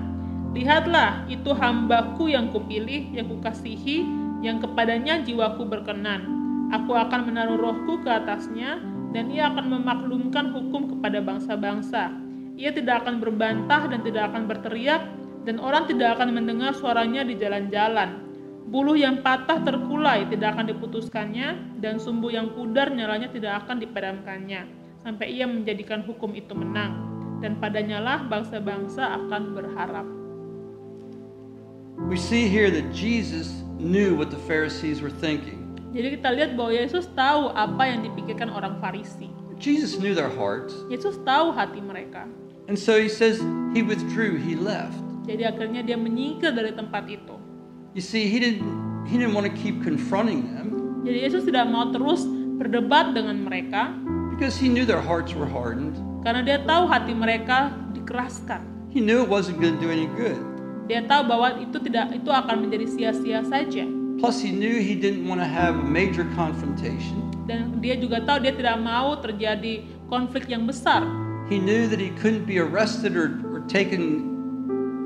[0.52, 4.04] Lihatlah, itu hambaku yang kupilih, yang kukasihi,
[4.44, 6.28] yang kepadanya jiwaku berkenan.
[6.76, 8.84] Aku akan menaruh rohku ke atasnya,
[9.16, 12.12] dan ia akan memaklumkan hukum kepada bangsa-bangsa.
[12.60, 15.02] Ia tidak akan berbantah dan tidak akan berteriak,
[15.48, 18.29] dan orang tidak akan mendengar suaranya di jalan-jalan.
[18.68, 24.68] Buluh yang patah terkulai tidak akan diputuskannya, dan sumbu yang pudar nyalanya tidak akan dipadamkannya,
[25.00, 27.10] sampai ia menjadikan hukum itu menang.
[27.40, 30.08] dan padanya lah bangsa-bangsa akan berharap.
[32.08, 35.68] We see here that Jesus knew what the Pharisees were thinking.
[35.92, 39.28] Jadi kita lihat bahwa Yesus tahu apa yang dipikirkan orang Farisi.
[39.60, 40.72] Jesus knew their hearts.
[40.88, 42.30] Yesus tahu hati mereka.
[42.70, 43.42] And so he says
[43.74, 44.96] he withdrew, he left.
[45.26, 47.36] Jadi akhirnya dia menyingkir dari tempat itu.
[48.00, 48.64] You see, he didn't
[49.12, 50.72] he didn't want to keep confronting them
[51.04, 52.24] Jadi Yesus tidak mau terus
[52.56, 53.92] berdebat dengan mereka
[54.32, 56.00] because he knew their hearts were hardened.
[56.24, 58.64] karena dia tahu hati mereka dikeraskan.
[58.88, 60.40] He knew it wasn't going to do any good.
[60.88, 63.84] Dia tahu bahwa itu tidak itu akan menjadi sia-sia saja.
[64.16, 67.20] Plus, he knew he didn't want to have a major confrontation.
[67.52, 71.04] Dan dia juga tahu dia tidak mau terjadi konflik yang besar.
[71.52, 74.39] He knew that he couldn't be arrested or, or taken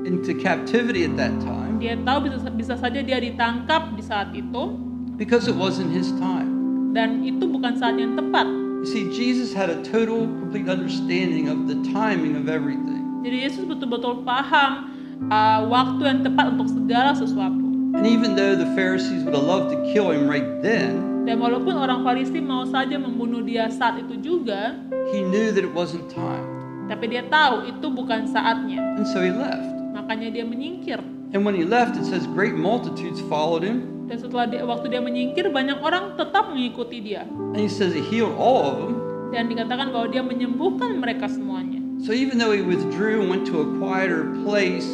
[0.04, 4.78] into captivity at that time Dia tahu bisa bisa saja dia ditangkap di saat itu
[5.18, 6.48] because it wasn't his time.
[6.94, 8.46] dan itu bukan saat yang tepat.
[8.46, 13.02] You see, Jesus had a total, complete understanding of the timing of everything.
[13.24, 14.92] Jadi Yesus betul-betul paham
[15.32, 17.64] uh, waktu yang tepat untuk segala sesuatu.
[17.98, 21.74] And even though the Pharisees would have loved to kill him right then, Dan walaupun
[21.74, 24.78] orang Farisi mau saja membunuh dia saat itu juga,
[25.10, 26.46] he knew that it wasn't time.
[26.86, 28.78] tapi dia tahu itu bukan saatnya.
[29.00, 29.73] And so he left.
[30.04, 31.00] Makanya dia menyingkir.
[31.32, 34.04] And when he left, it says great multitudes followed him.
[34.04, 37.24] Dan setelah dia, waktu dia menyingkir, banyak orang tetap mengikuti dia.
[37.24, 39.00] And he says he healed all of them.
[39.32, 41.80] Dan dikatakan bahwa dia menyembuhkan mereka semuanya.
[42.04, 44.84] So even though he withdrew and went to a quieter place,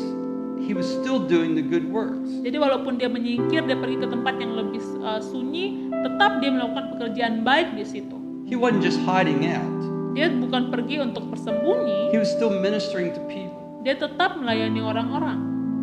[0.62, 2.30] he was still doing the good works.
[2.46, 6.94] Jadi walaupun dia menyingkir, dia pergi ke tempat yang lebih uh, sunyi, tetap dia melakukan
[6.94, 8.14] pekerjaan baik di situ.
[8.46, 9.74] He wasn't just hiding out.
[10.14, 13.49] Dia bukan pergi untuk bersembunyi, He was still ministering to people.
[13.81, 15.39] Dia tetap melayani orang-orang.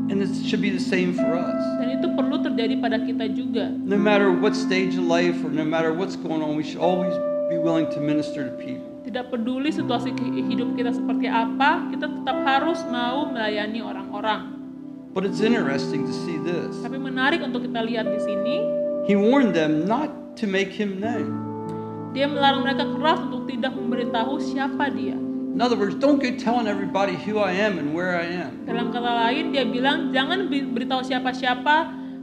[0.07, 1.63] And it should be the same for us.
[1.83, 3.67] Dan itu perlu terjadi pada kita juga.
[3.83, 7.11] No matter what stage of life or no matter what's going on, we should always
[7.51, 8.87] be willing to minister to people.
[9.03, 10.15] Tidak peduli situasi
[10.47, 14.55] hidup kita seperti apa, kita tetap harus mau melayani orang-orang.
[15.11, 16.79] But it's interesting to see this.
[16.79, 18.55] Tapi menarik untuk kita lihat di sini,
[19.07, 21.47] He warned them not to make him known.
[22.15, 25.13] dia melarang mereka keras untuk tidak memberitahu siapa dia.
[25.57, 28.61] In other words, don't go telling everybody who I am and where I am.
[28.69, 31.75] Dalam kata lain, dia bilang jangan beritahu siapa-siapa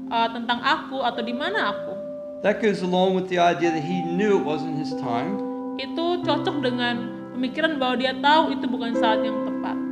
[0.07, 1.99] uh, tentang aku atau di mana aku.
[2.47, 5.43] That goes along with the idea that he knew it wasn't his time.
[5.83, 9.83] Itu cocok dengan pemikiran bahwa dia tahu itu bukan saat yang tepat.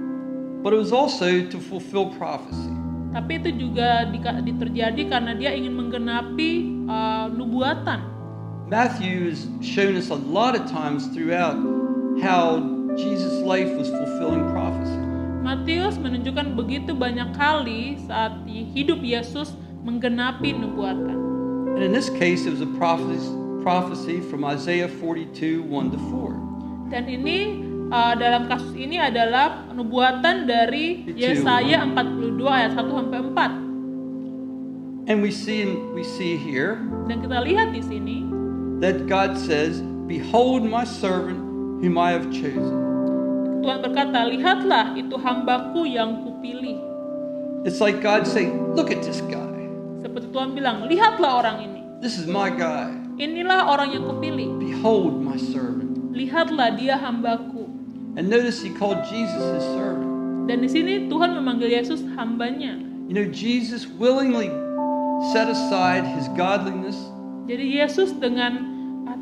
[0.63, 2.71] But it was also to fulfill prophecy.
[3.11, 4.07] Tapi itu juga
[4.55, 8.07] terjadi karena dia ingin menggenapi uh, nubuatan.
[8.71, 11.59] Matthew has shown us a lot of times throughout
[12.23, 15.01] how Jesus' life was fulfilling prophecy.
[15.43, 21.19] Matius menunjukkan begitu banyak kali saat hidup Yesus menggenapi nubuatan.
[21.75, 23.27] And in this case, it was a prophecy,
[23.65, 26.93] prophecy from Isaiah 42 1 to 4.
[26.93, 31.09] Dan ini uh, dalam kasus ini adalah nubuatan dari.
[31.13, 35.11] Yesaya 42 ayat 1 sampai 4.
[35.11, 35.67] And we see,
[35.99, 36.79] we see here
[37.11, 38.23] Dan kita lihat di sini
[38.79, 41.39] that God says, Behold my servant
[41.83, 42.82] whom I have chosen.
[43.63, 46.77] Tuhan berkata, "Lihatlah itu hambaku yang kupilih."
[47.63, 49.71] It's like God saying, Look at this guy.
[50.03, 51.81] Seperti Tuhan bilang, "Lihatlah orang ini.
[52.03, 52.91] This is my guy.
[53.23, 54.59] Inilah orang yang kupilih.
[54.59, 56.11] Behold my servant.
[56.11, 57.71] Lihatlah dia hambaku."
[58.19, 60.11] And notice he called Jesus his servant.
[60.51, 62.75] Dan di sini Tuhan memanggil Yesus hambanya.
[63.07, 64.51] You know, Jesus willingly
[65.31, 66.99] set aside his godliness
[67.47, 68.71] Jadi Yesus dengan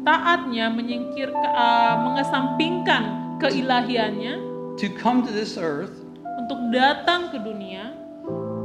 [0.05, 4.37] taatnya menyingkir uh, mengesampingkan keilahiannya
[4.77, 5.97] to come to this earth
[6.45, 7.97] untuk datang ke dunia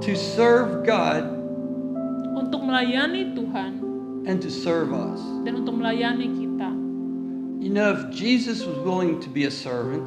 [0.04, 1.24] to serve God
[2.36, 3.80] untuk melayani Tuhan
[4.28, 5.24] and to serve us.
[5.48, 6.70] dan untuk melayani kita.
[7.64, 10.06] You know, if Jesus was willing to be a servant,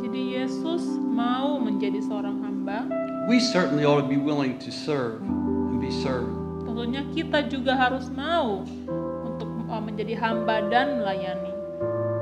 [0.00, 2.86] Jadi Yesus mau menjadi seorang hamba,
[3.26, 6.36] we certainly ought to be willing to serve and be servant.
[6.62, 8.62] tentunya kita juga harus mau
[9.26, 11.55] untuk uh, menjadi hamba dan melayani.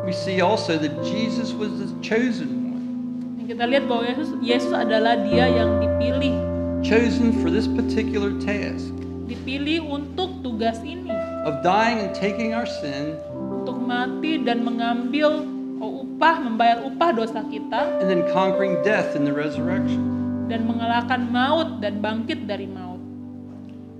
[0.04, 2.84] We see also that Jesus was the chosen one,
[3.48, 6.36] kita lihat bahwa Yesus Yesus adalah dia yang dipilih,
[6.84, 8.92] chosen for this particular task
[9.24, 11.08] dipilih untuk tugas ini,
[11.48, 15.48] of dying and taking our sin untuk mati dan mengambil
[15.80, 20.14] upah, membayar upah dosa kita and then conquering death in the resurrection.
[20.48, 23.00] dan mengalahkan maut dan bangkit dari maut.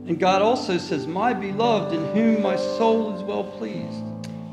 [0.05, 4.05] And God also says, My beloved, in whom my soul is well pleased.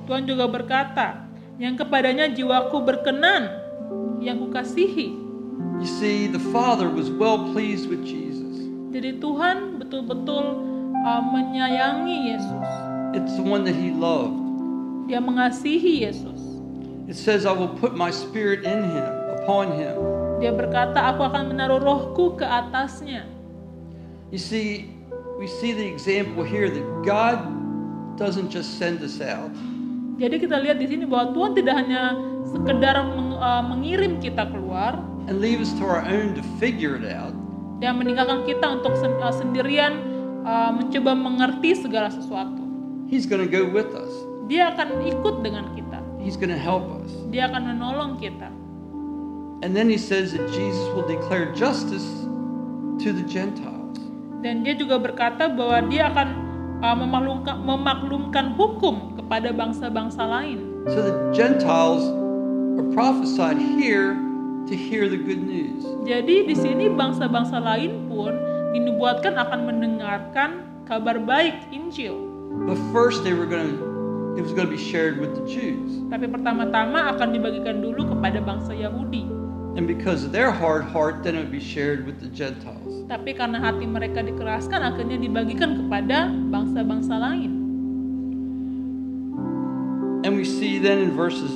[0.08, 1.28] Tuhan juga berkata,
[1.62, 3.54] yang kepadanya jiwaku berkenan,
[4.18, 5.14] yang kukasihi.
[5.78, 8.66] You see, the Father was well pleased with Jesus.
[8.90, 10.58] Jadi Tuhan betul-betul
[11.06, 12.70] uh, menyayangi Yesus.
[13.14, 14.34] It's the one that He loved.
[15.06, 16.42] Dia mengasihi Yesus.
[17.06, 20.00] It says, I will put my spirit in him, upon him.
[20.42, 23.28] Dia berkata, "Aku akan menaruh rohku ke atasnya."
[24.34, 24.96] You see,
[25.38, 27.38] we see the example here that God
[28.16, 29.52] doesn't just send us out,
[30.22, 32.14] Jadi kita lihat di sini bahwa Tuhan tidak hanya
[32.46, 37.10] sekedar meng- uh, mengirim kita keluar and leave us to our own to figure it
[37.10, 37.34] out.
[37.82, 39.98] dan meninggalkan kita untuk sen- uh, sendirian
[40.46, 42.62] uh, mencoba mengerti segala sesuatu.
[43.10, 44.14] He's going to go with us.
[44.46, 45.98] Dia akan ikut dengan kita.
[46.22, 47.10] He's going to help us.
[47.34, 48.54] Dia akan menolong kita.
[49.66, 52.06] And then he says that Jesus will declare justice
[53.02, 53.98] to the Gentiles.
[54.46, 56.28] Dan dia juga berkata bahwa dia akan
[56.86, 60.60] uh, memaklumkan, memaklumkan hukum kepada bangsa-bangsa lain.
[60.92, 62.04] So the Gentiles
[62.76, 64.20] are prophesied here
[64.68, 65.88] to hear the good news.
[66.04, 68.36] Jadi di sini bangsa-bangsa lain pun
[68.76, 72.20] dinubuatkan akan mendengarkan kabar baik Injil.
[72.68, 73.80] But first they were going to
[74.36, 76.04] it was going to be shared with the Jews.
[76.12, 79.32] Tapi pertama-tama akan dibagikan dulu kepada bangsa Yahudi.
[79.80, 83.08] And because of their hard heart, then it would be shared with the Gentiles.
[83.08, 87.61] Tapi karena hati mereka dikeraskan, akhirnya dibagikan kepada bangsa-bangsa lain.
[90.22, 91.50] And we see then in verses,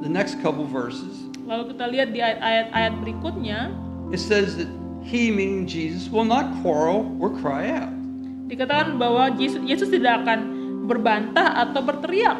[0.00, 3.70] the next couple verses, Lalu kita lihat di ayat-ayat berikutnya,
[4.10, 4.66] it says that
[5.06, 7.94] he, meaning Jesus, will not quarrel or cry out.
[8.46, 10.38] dikatakan bahwa Yesus, Yesus tidak akan
[10.86, 12.38] berbantah atau berteriak.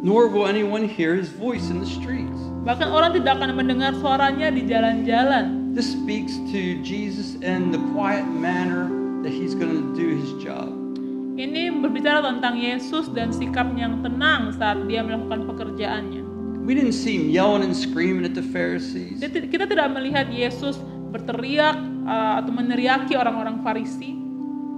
[0.00, 2.40] Nor will anyone hear his voice in the streets.
[2.64, 5.76] Bahkan orang tidak akan mendengar suaranya di jalan-jalan.
[5.76, 8.88] This speaks to Jesus and the quiet manner
[9.20, 10.79] that he's going to do his job.
[11.40, 16.20] Ini berbicara tentang Yesus dan sikapnya yang tenang saat dia melakukan pekerjaannya.
[16.68, 19.24] We didn't see him yelling and screaming at the Pharisees.
[19.24, 20.76] Kita tidak melihat Yesus
[21.08, 24.12] berteriak uh, atau meneriaki orang-orang Farisi.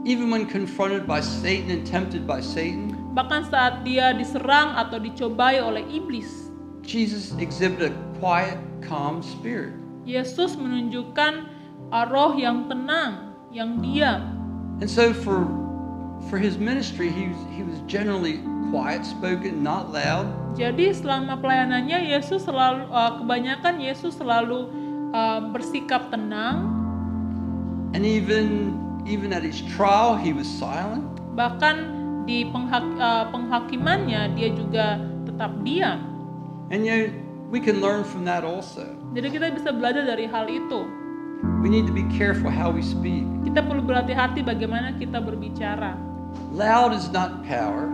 [0.07, 5.59] Even when confronted by Satan and tempted by Satan, Bahkan saat dia diserang atau dicobai
[5.59, 6.47] oleh iblis,
[6.87, 8.57] Jesus exhibited a quiet,
[8.87, 9.75] calm spirit.
[10.07, 11.43] Yesus menunjukkan
[12.07, 14.39] roh yang tenang, yang diam.
[14.79, 15.62] And so for
[16.31, 20.27] for his ministry, he was, he was generally quiet spoken, not loud.
[20.53, 24.69] Jadi selama pelayanannya Yesus selalu uh, kebanyakan Yesus selalu
[25.13, 26.69] uh, bersikap tenang,
[27.93, 28.73] And even
[29.05, 31.05] even at his trial, he was silent.
[31.33, 31.89] bahkan
[32.25, 36.01] di penghak- uh, penghakimannya dia juga tetap diam.
[36.73, 37.13] And you
[37.53, 38.85] we can learn from that also.
[39.13, 40.89] Jadi kita bisa belajar dari hal itu.
[41.61, 43.25] We need to be careful how we speak.
[43.45, 45.93] Kita perlu berhati-hati bagaimana kita berbicara.
[46.53, 47.89] Loud is not power.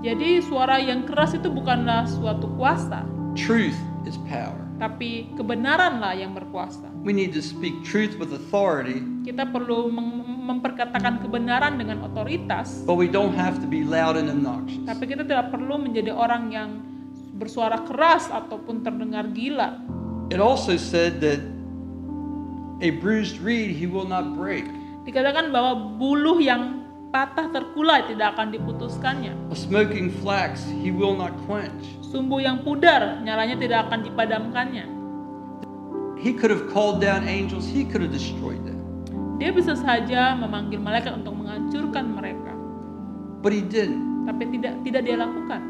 [0.00, 3.02] Jadi suara yang keras itu bukanlah suatu kuasa,
[3.34, 3.74] Truth
[4.06, 4.54] is power.
[4.78, 6.86] tapi kebenaranlah yang berkuasa.
[7.02, 12.94] We need to speak truth with authority, Kita perlu mem- memperkatakan kebenaran dengan otoritas, but
[12.94, 14.78] we don't have to be loud and obnoxious.
[14.86, 16.70] tapi kita tidak perlu menjadi orang yang
[17.34, 19.82] bersuara keras ataupun terdengar gila.
[20.30, 21.42] It also said that
[22.78, 24.62] a bruised reed he will not break.
[25.02, 29.32] Dikatakan bahwa buluh yang patah terkulai tidak akan diputuskannya.
[29.48, 31.88] A smoking flax he will not quench.
[32.04, 34.86] Sumbu yang pudar nyalanya tidak akan dipadamkannya.
[36.18, 38.76] He could have called down angels, he could have destroyed them.
[39.38, 42.52] Dia bisa saja memanggil malaikat untuk menghancurkan mereka,
[43.38, 44.26] But he didn't.
[44.26, 45.62] tapi tidak tidak dia lakukan.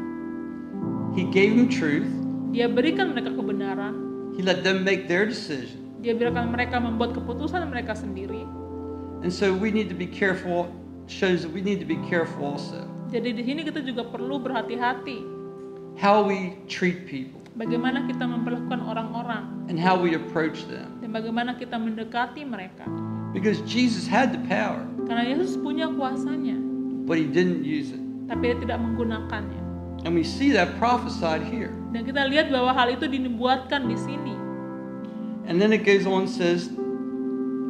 [1.13, 2.09] He gave them truth,
[2.49, 3.93] Dia berikan mereka kebenaran,
[4.33, 5.77] he let them make their decision.
[6.01, 8.41] dia biarkan mereka membuat keputusan mereka sendiri.
[9.21, 10.65] And so we need to be careful,
[11.09, 12.85] shows that we need to be careful also.
[13.09, 15.41] Jadi di sini kita juga perlu berhati-hati
[15.97, 20.87] How we treat people bagaimana kita memperlakukan orang-orang and how we approach them.
[21.03, 22.85] dan bagaimana kita mendekati mereka.
[23.35, 26.55] Because Jesus had the power, Karena Yesus punya kuasanya,
[27.05, 27.99] but he didn't use it.
[28.29, 29.59] tapi dia tidak menggunakannya.
[30.07, 31.73] And we see that prophesied here.
[31.91, 34.33] Dan kita lihat bahwa hal itu dinubuatkan di sini.
[35.49, 36.69] And then it goes on says,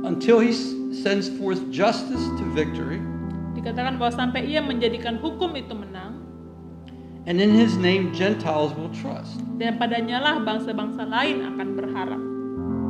[0.06, 0.52] until he
[0.94, 3.00] sends forth justice to victory,
[3.60, 6.24] Dikatakan bahwa sampai ia menjadikan hukum itu menang,
[7.28, 9.36] and in his name Gentiles will trust.
[9.60, 12.22] dan padanya lah bangsa-bangsa lain akan berharap.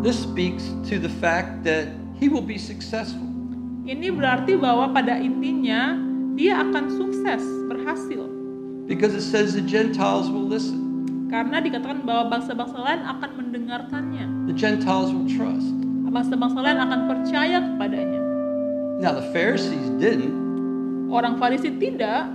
[0.06, 1.90] This speaks to the fact that
[2.22, 3.26] he will be successful.
[3.90, 5.98] Ini berarti bahwa pada intinya
[6.38, 8.30] dia akan sukses, berhasil.
[8.86, 10.86] Because it says the Gentiles will listen,
[11.34, 14.26] Karena dikatakan bahwa bangsa-bangsa lain akan mendengarkannya.
[14.46, 15.66] the Gentiles will trust.
[16.10, 18.22] Bangsa-bangsa lain akan percaya kepadanya.
[19.00, 20.34] Now, the Pharisees didn't,
[21.10, 22.30] Orang Farisi tidak,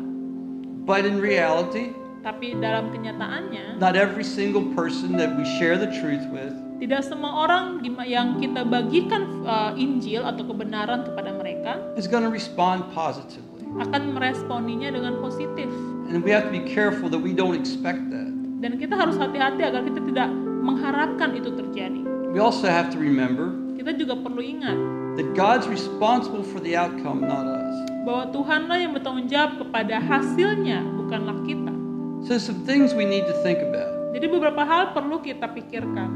[0.83, 1.95] but in reality,
[2.27, 6.51] tapi dalam kenyataannya not every single person that we share the truth with
[6.83, 12.33] tidak semua orang yang kita bagikan uh, Injil atau kebenaran kepada mereka is going to
[12.35, 13.55] respond positively.
[13.79, 15.66] akan meresponinya dengan positif.
[16.11, 18.31] And we have to be careful that we don't expect that.
[18.62, 20.29] Dan kita harus hati-hati agar kita tidak
[20.62, 22.03] mengharapkan itu terjadi.
[22.31, 24.79] We also have to remember Kita juga perlu ingat
[25.20, 27.53] that God's responsible for the outcome, not us.
[28.05, 31.72] Bahwa Tuhanlah yang bertanggung jawab kepada hasilnya, bukanlah kita.
[32.24, 33.92] So, some things we need to think about.
[34.16, 36.09] Jadi beberapa hal perlu kita pikirkan.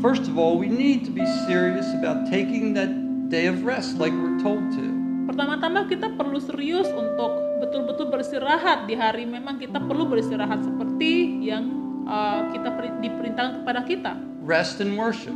[0.00, 2.88] First of all, we need to be serious about taking that
[3.28, 4.86] day of rest like we're told to.
[5.28, 11.68] Pertama-tama kita perlu serius untuk betul-betul beristirahat di hari memang kita perlu beristirahat seperti yang
[12.08, 14.12] uh, kita peri- diperintahkan kepada kita.
[14.42, 15.34] Rest and worship.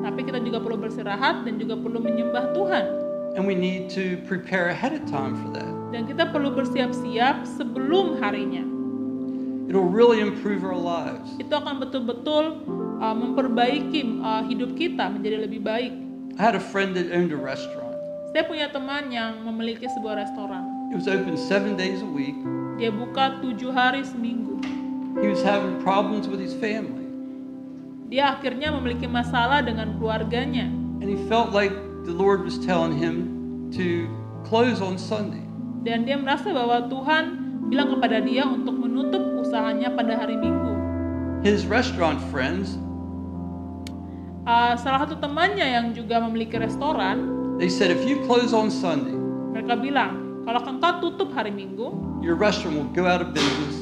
[0.00, 2.84] Tapi kita juga perlu beristirahat dan juga perlu menyembah Tuhan.
[3.38, 5.70] And we need to prepare ahead of time for that.
[5.94, 8.66] Dan kita perlu bersiap-siap sebelum harinya.
[9.70, 11.30] It'll really improve our lives.
[11.38, 12.66] Itu akan betul-betul
[12.98, 15.94] uh, memperbaiki uh, hidup kita menjadi lebih baik.
[16.34, 17.94] I had a friend that owned a restaurant.
[18.34, 20.66] Saya punya teman yang memiliki sebuah restoran.
[20.90, 22.34] It was open seven days a week.
[22.82, 24.58] Dia buka tujuh hari seminggu.
[25.22, 27.06] He was having problems with his family.
[28.10, 30.66] Dia akhirnya memiliki masalah dengan keluarganya.
[30.98, 31.74] And he felt like
[32.04, 33.28] the Lord was telling him
[33.76, 34.08] to
[34.46, 35.42] close on Sunday.
[35.80, 37.24] Dan dia merasa bahwa Tuhan
[37.72, 40.72] bilang kepada dia untuk menutup usahanya pada hari Minggu.
[41.40, 42.76] His restaurant friends,
[44.50, 47.28] Uh, salah satu temannya yang juga memiliki restoran,
[47.60, 49.12] they said, if you close on Sunday,
[49.52, 51.92] mereka bilang, kalau engkau tutup hari Minggu,
[52.24, 53.76] your restaurant will go out of business.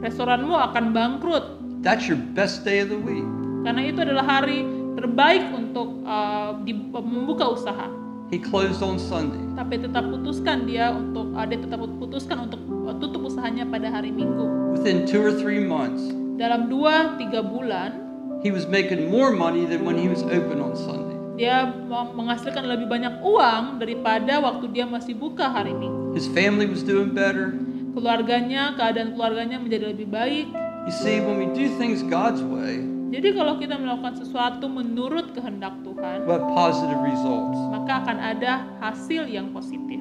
[0.00, 1.44] restoranmu akan bangkrut.
[1.84, 3.26] That's your best day of the week.
[3.66, 7.86] Karena itu adalah hari terbaik untuk uh, di- membuka usaha.
[8.30, 9.42] He closed on Sunday.
[9.54, 14.14] Tapi tetap putuskan dia untuk, uh, dia tetap putuskan untuk uh, tutup usahanya pada hari
[14.14, 14.74] Minggu.
[14.74, 16.02] Within two or three months,
[16.38, 18.00] Dalam dua tiga bulan,
[18.40, 21.12] he was making more money than when he was open on Sunday.
[21.36, 26.12] dia meng- menghasilkan lebih banyak uang daripada waktu dia masih buka hari Minggu.
[26.12, 27.56] His family was doing better.
[27.90, 30.46] Keluarganya, keadaan keluarganya menjadi lebih baik.
[30.86, 32.80] You see, when we do things God's way,
[33.10, 37.58] Jadi kalau kita melakukan sesuatu menurut kehendak Tuhan, have positive results.
[37.74, 39.98] maka akan ada hasil yang positif.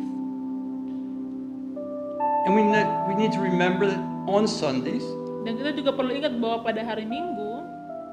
[2.45, 5.03] And we, ne- we need to remember that on Sundays,
[5.41, 7.65] Dan kita juga perlu ingat bahwa pada hari Minggu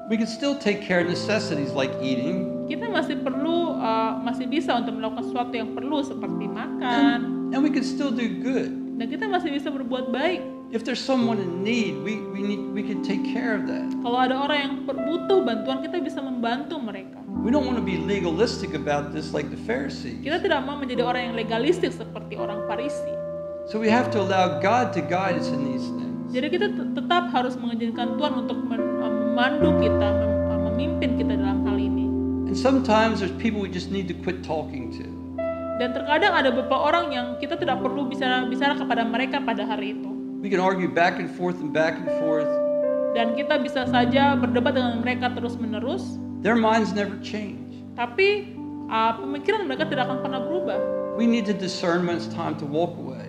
[0.07, 4.73] we can still take care of necessities like eating, kita masih perlu uh, masih bisa
[4.73, 8.71] untuk melakukan sesuatu yang perlu seperti makan and we can still do good.
[8.97, 10.41] dan kita masih bisa berbuat baik.
[10.67, 13.87] If there's someone in need, we, we, need, we can take care of that.
[14.03, 17.23] Kalau ada orang yang butuh bantuan, kita bisa membantu mereka.
[17.39, 20.19] We don't want to be legalistic about this like the Pharisees.
[20.27, 23.15] Kita tidak mau menjadi orang yang legalistik seperti orang Farisi.
[23.71, 26.35] So we have to allow God to guide us in these things.
[26.35, 30.09] Jadi kita te- tetap harus mengizinkan Tuhan untuk uh, memandu kita,
[30.51, 32.11] uh, memimpin kita dalam hal ini.
[32.51, 35.07] And sometimes there's people we just need to quit talking to.
[35.79, 39.95] Dan terkadang ada beberapa orang yang kita tidak perlu bicara bicara kepada mereka pada hari
[39.95, 40.16] itu.
[40.47, 42.47] We can argue back and forth and back and forth.
[43.11, 47.83] Dan kita bisa saja berdebat dengan mereka terus-menerus, Their minds never change.
[47.99, 48.55] tapi
[48.87, 50.79] uh, pemikiran mereka tidak akan pernah berubah.
[51.19, 53.27] We need to discern when it's time to walk away.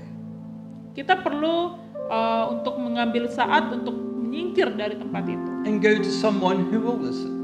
[0.95, 1.75] Kita perlu
[2.07, 5.51] uh, untuk mengambil saat untuk menyingkir dari tempat itu.
[5.67, 7.35] and go to someone who will listen.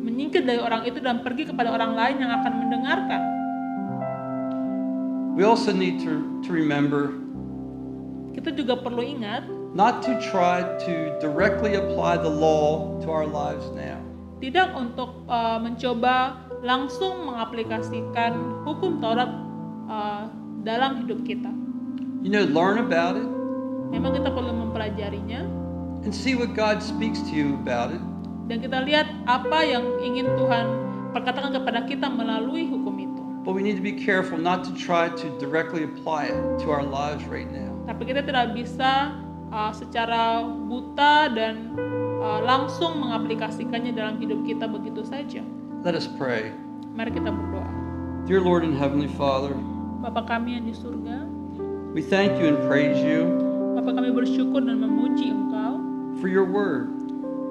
[0.00, 3.20] Menyingkir dari orang itu dan pergi kepada orang lain yang akan mendengarkan.
[5.36, 7.20] We also need to, to remember
[8.34, 13.70] Kita juga perlu ingat not to try to directly apply the law to our lives
[13.74, 13.98] now.
[14.42, 18.34] tidak untuk uh, mencoba langsung mengaplikasikan
[18.66, 19.30] hukum Taurat
[19.88, 20.28] uh,
[20.66, 21.48] dalam hidup kita.
[22.20, 23.28] You know, learn about it
[23.92, 25.44] Memang kita perlu mempelajarinya
[26.04, 28.02] and see what God speaks to you about it.
[28.44, 30.66] dan kita lihat apa yang ingin Tuhan
[31.16, 32.93] perkatakan kepada kita melalui hukum.
[33.44, 36.80] But we need to be careful not to try to directly apply it to our
[36.80, 37.76] lives right now.
[37.84, 39.12] Tapi kita tidak bisa
[39.52, 41.76] uh, secara buta dan
[42.24, 45.44] uh, langsung mengaplikasikannya dalam hidup kita begitu saja.
[45.84, 46.56] Let us pray.
[46.96, 47.68] Mari kita berdoa.
[48.24, 49.52] Dear Lord and Heavenly Father,
[50.00, 51.28] Bapa kami yang di surga,
[51.92, 53.28] we thank you and praise you
[53.76, 55.76] Bapa kami bersyukur dan memuji Engkau
[56.16, 56.88] for your word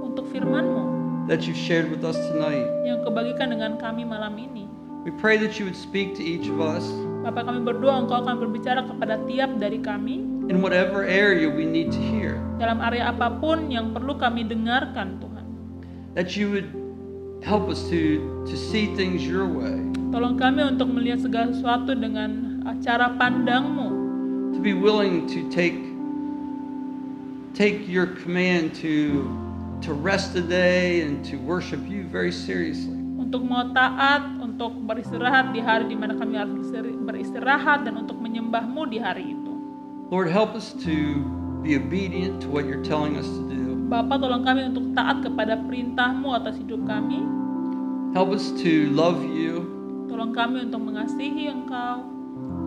[0.02, 0.90] untuk firman-Mu
[1.30, 2.66] that you've shared with us tonight.
[2.82, 4.73] yang kebagikan dengan kami malam ini.
[5.04, 6.88] We pray that you would speak to each of us
[7.24, 10.20] Bapak kami berdoa Engkau akan berbicara kepada tiap dari kami
[10.52, 12.36] in whatever area we need to hear.
[12.60, 15.46] dalam area apapun yang perlu kami dengarkan Tuhan.
[16.20, 16.68] That you would
[17.44, 19.76] help us to, to see things your way,
[20.12, 23.88] Tolong kami untuk melihat segala sesuatu dengan cara pandangmu.
[24.56, 25.76] to be willing to take
[27.52, 29.28] take your command to
[29.84, 33.03] to rest today and to worship you very seriously.
[33.34, 36.70] Untuk mau taat, untuk beristirahat di hari di mana kami harus
[37.02, 39.58] beristirahat dan untuk menyembahmu di hari itu.
[40.14, 41.18] Lord, help us to
[41.66, 43.74] be obedient to what you're telling us to do.
[43.90, 47.26] Bapa tolong kami untuk taat kepada perintahmu atas hidup kami.
[48.14, 49.66] Help us to love you
[50.06, 52.06] Tolong kami untuk mengasihi Engkau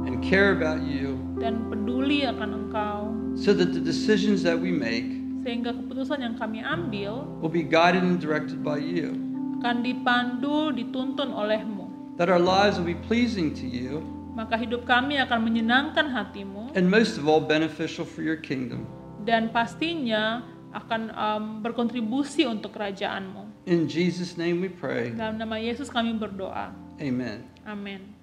[0.02, 3.14] and care about you dan peduli akan Engkau.
[3.38, 5.14] so that the decisions that we make
[5.46, 9.25] Sehingga keputusan yang kami ambil will be guided and directed by you.
[9.66, 12.14] Akan dipandu, dituntun olehmu.
[12.22, 13.98] That our lives will be pleasing to you
[14.38, 18.86] Maka hidup kami akan menyenangkan hatimu and most of all beneficial for your kingdom.
[19.26, 23.66] dan pastinya akan um, berkontribusi untuk kerajaanmu.
[23.66, 25.10] In Jesus' name we pray.
[25.10, 26.70] Dalam nama Yesus kami berdoa.
[27.02, 27.42] Amen.
[27.66, 28.15] Amin.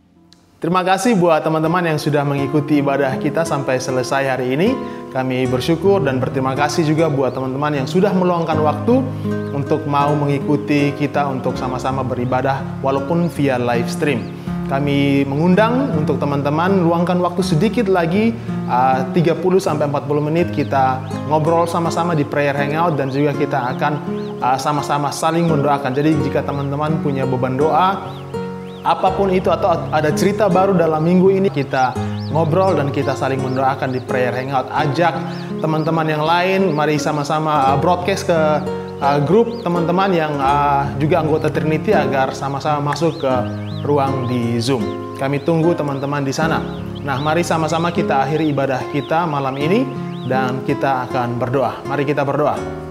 [0.64, 4.72] Terima kasih buat teman-teman yang sudah mengikuti ibadah kita sampai selesai hari ini.
[5.11, 9.03] Kami bersyukur dan berterima kasih juga buat teman-teman yang sudah meluangkan waktu
[9.51, 14.24] untuk mau mengikuti kita untuk sama-sama beribadah walaupun via live stream.
[14.72, 18.32] Kami mengundang untuk teman-teman luangkan waktu sedikit lagi
[18.72, 23.93] uh, 30 sampai 40 menit kita ngobrol sama-sama di prayer hangout dan juga kita akan
[24.39, 25.91] uh, sama-sama saling mendoakan.
[25.91, 27.99] Jadi jika teman-teman punya beban doa
[28.84, 31.95] apa pun itu atau ada cerita baru dalam minggu ini kita
[32.36, 34.67] ngobrol dan kita saling mendoakan di prayer hangout.
[34.75, 35.15] Ajak
[35.63, 38.39] teman-teman yang lain mari sama-sama uh, broadcast ke
[38.99, 43.34] uh, grup teman-teman yang uh, juga anggota Trinity agar sama-sama masuk ke
[43.88, 45.15] ruang di Zoom.
[45.15, 46.59] Kami tunggu teman-teman di sana.
[47.03, 49.88] Nah mari sama-sama kita akhiri ibadah kita malam ini
[50.27, 51.84] dan kita akan berdoa.
[51.88, 52.82] Mari kita berdoa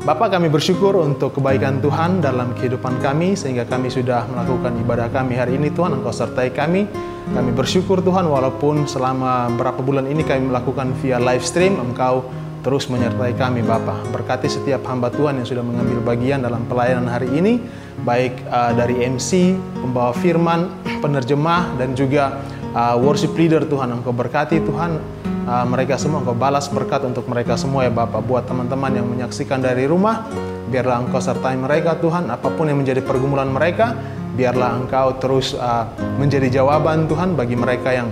[0.00, 5.36] Bapak kami bersyukur untuk kebaikan Tuhan dalam kehidupan kami sehingga kami sudah melakukan ibadah kami
[5.36, 5.92] hari ini Tuhan.
[5.92, 6.88] Engkau sertai kami.
[7.36, 12.24] Kami bersyukur Tuhan walaupun selama berapa bulan ini kami melakukan via live stream Engkau
[12.64, 14.08] terus menyertai kami Bapak.
[14.08, 17.60] Berkati setiap hamba Tuhan yang sudah mengambil bagian dalam pelayanan hari ini
[18.00, 19.52] baik uh, dari MC
[19.84, 22.40] pembawa firman penerjemah dan juga
[22.72, 24.00] uh, worship leader Tuhan.
[24.00, 28.20] Engkau berkati Tuhan Uh, mereka semua engkau balas berkat untuk mereka semua ya Bapak.
[28.24, 30.28] Buat teman-teman yang menyaksikan dari rumah
[30.68, 32.28] biarlah engkau sertai mereka Tuhan.
[32.28, 33.96] Apa pun yang menjadi pergumulan mereka
[34.36, 35.88] biarlah engkau terus uh,
[36.20, 38.08] menjadi jawaban Tuhan bagi mereka yang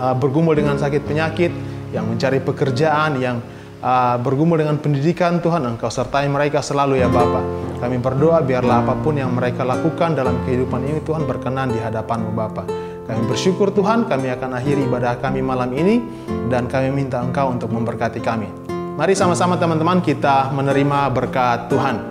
[0.00, 1.52] uh, bergumul dengan sakit penyakit
[1.92, 3.44] yang mencari pekerjaan yang
[3.84, 5.62] uh, bergumul dengan pendidikan Tuhan.
[5.68, 7.44] Engkau sertai mereka selalu ya Bapak.
[7.78, 12.34] Kami berdoa biarlah apa pun yang mereka lakukan dalam kehidupan ini Tuhan berkenan di hadapanmu
[12.34, 16.04] Bapak kami bersyukur Tuhan, kami akan akhiri ibadah kami malam ini
[16.52, 18.68] dan kami minta Engkau untuk memberkati kami.
[18.98, 22.02] Mari sama-sama teman-teman kita menerima berkat Tuhan.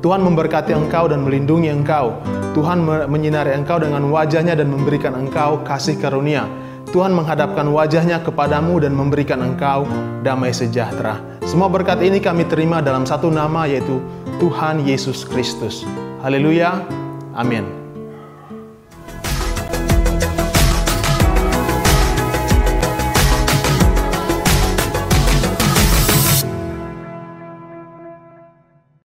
[0.00, 2.14] Tuhan memberkati engkau dan melindungi engkau.
[2.54, 2.80] Tuhan
[3.10, 6.46] menyinari engkau dengan wajahnya dan memberikan engkau kasih karunia.
[6.94, 9.82] Tuhan menghadapkan wajahnya kepadamu dan memberikan engkau
[10.22, 11.18] damai sejahtera.
[11.42, 13.98] Semua berkat ini kami terima dalam satu nama yaitu
[14.38, 15.82] Tuhan Yesus Kristus.
[16.22, 16.86] Haleluya.
[17.34, 17.79] Amin.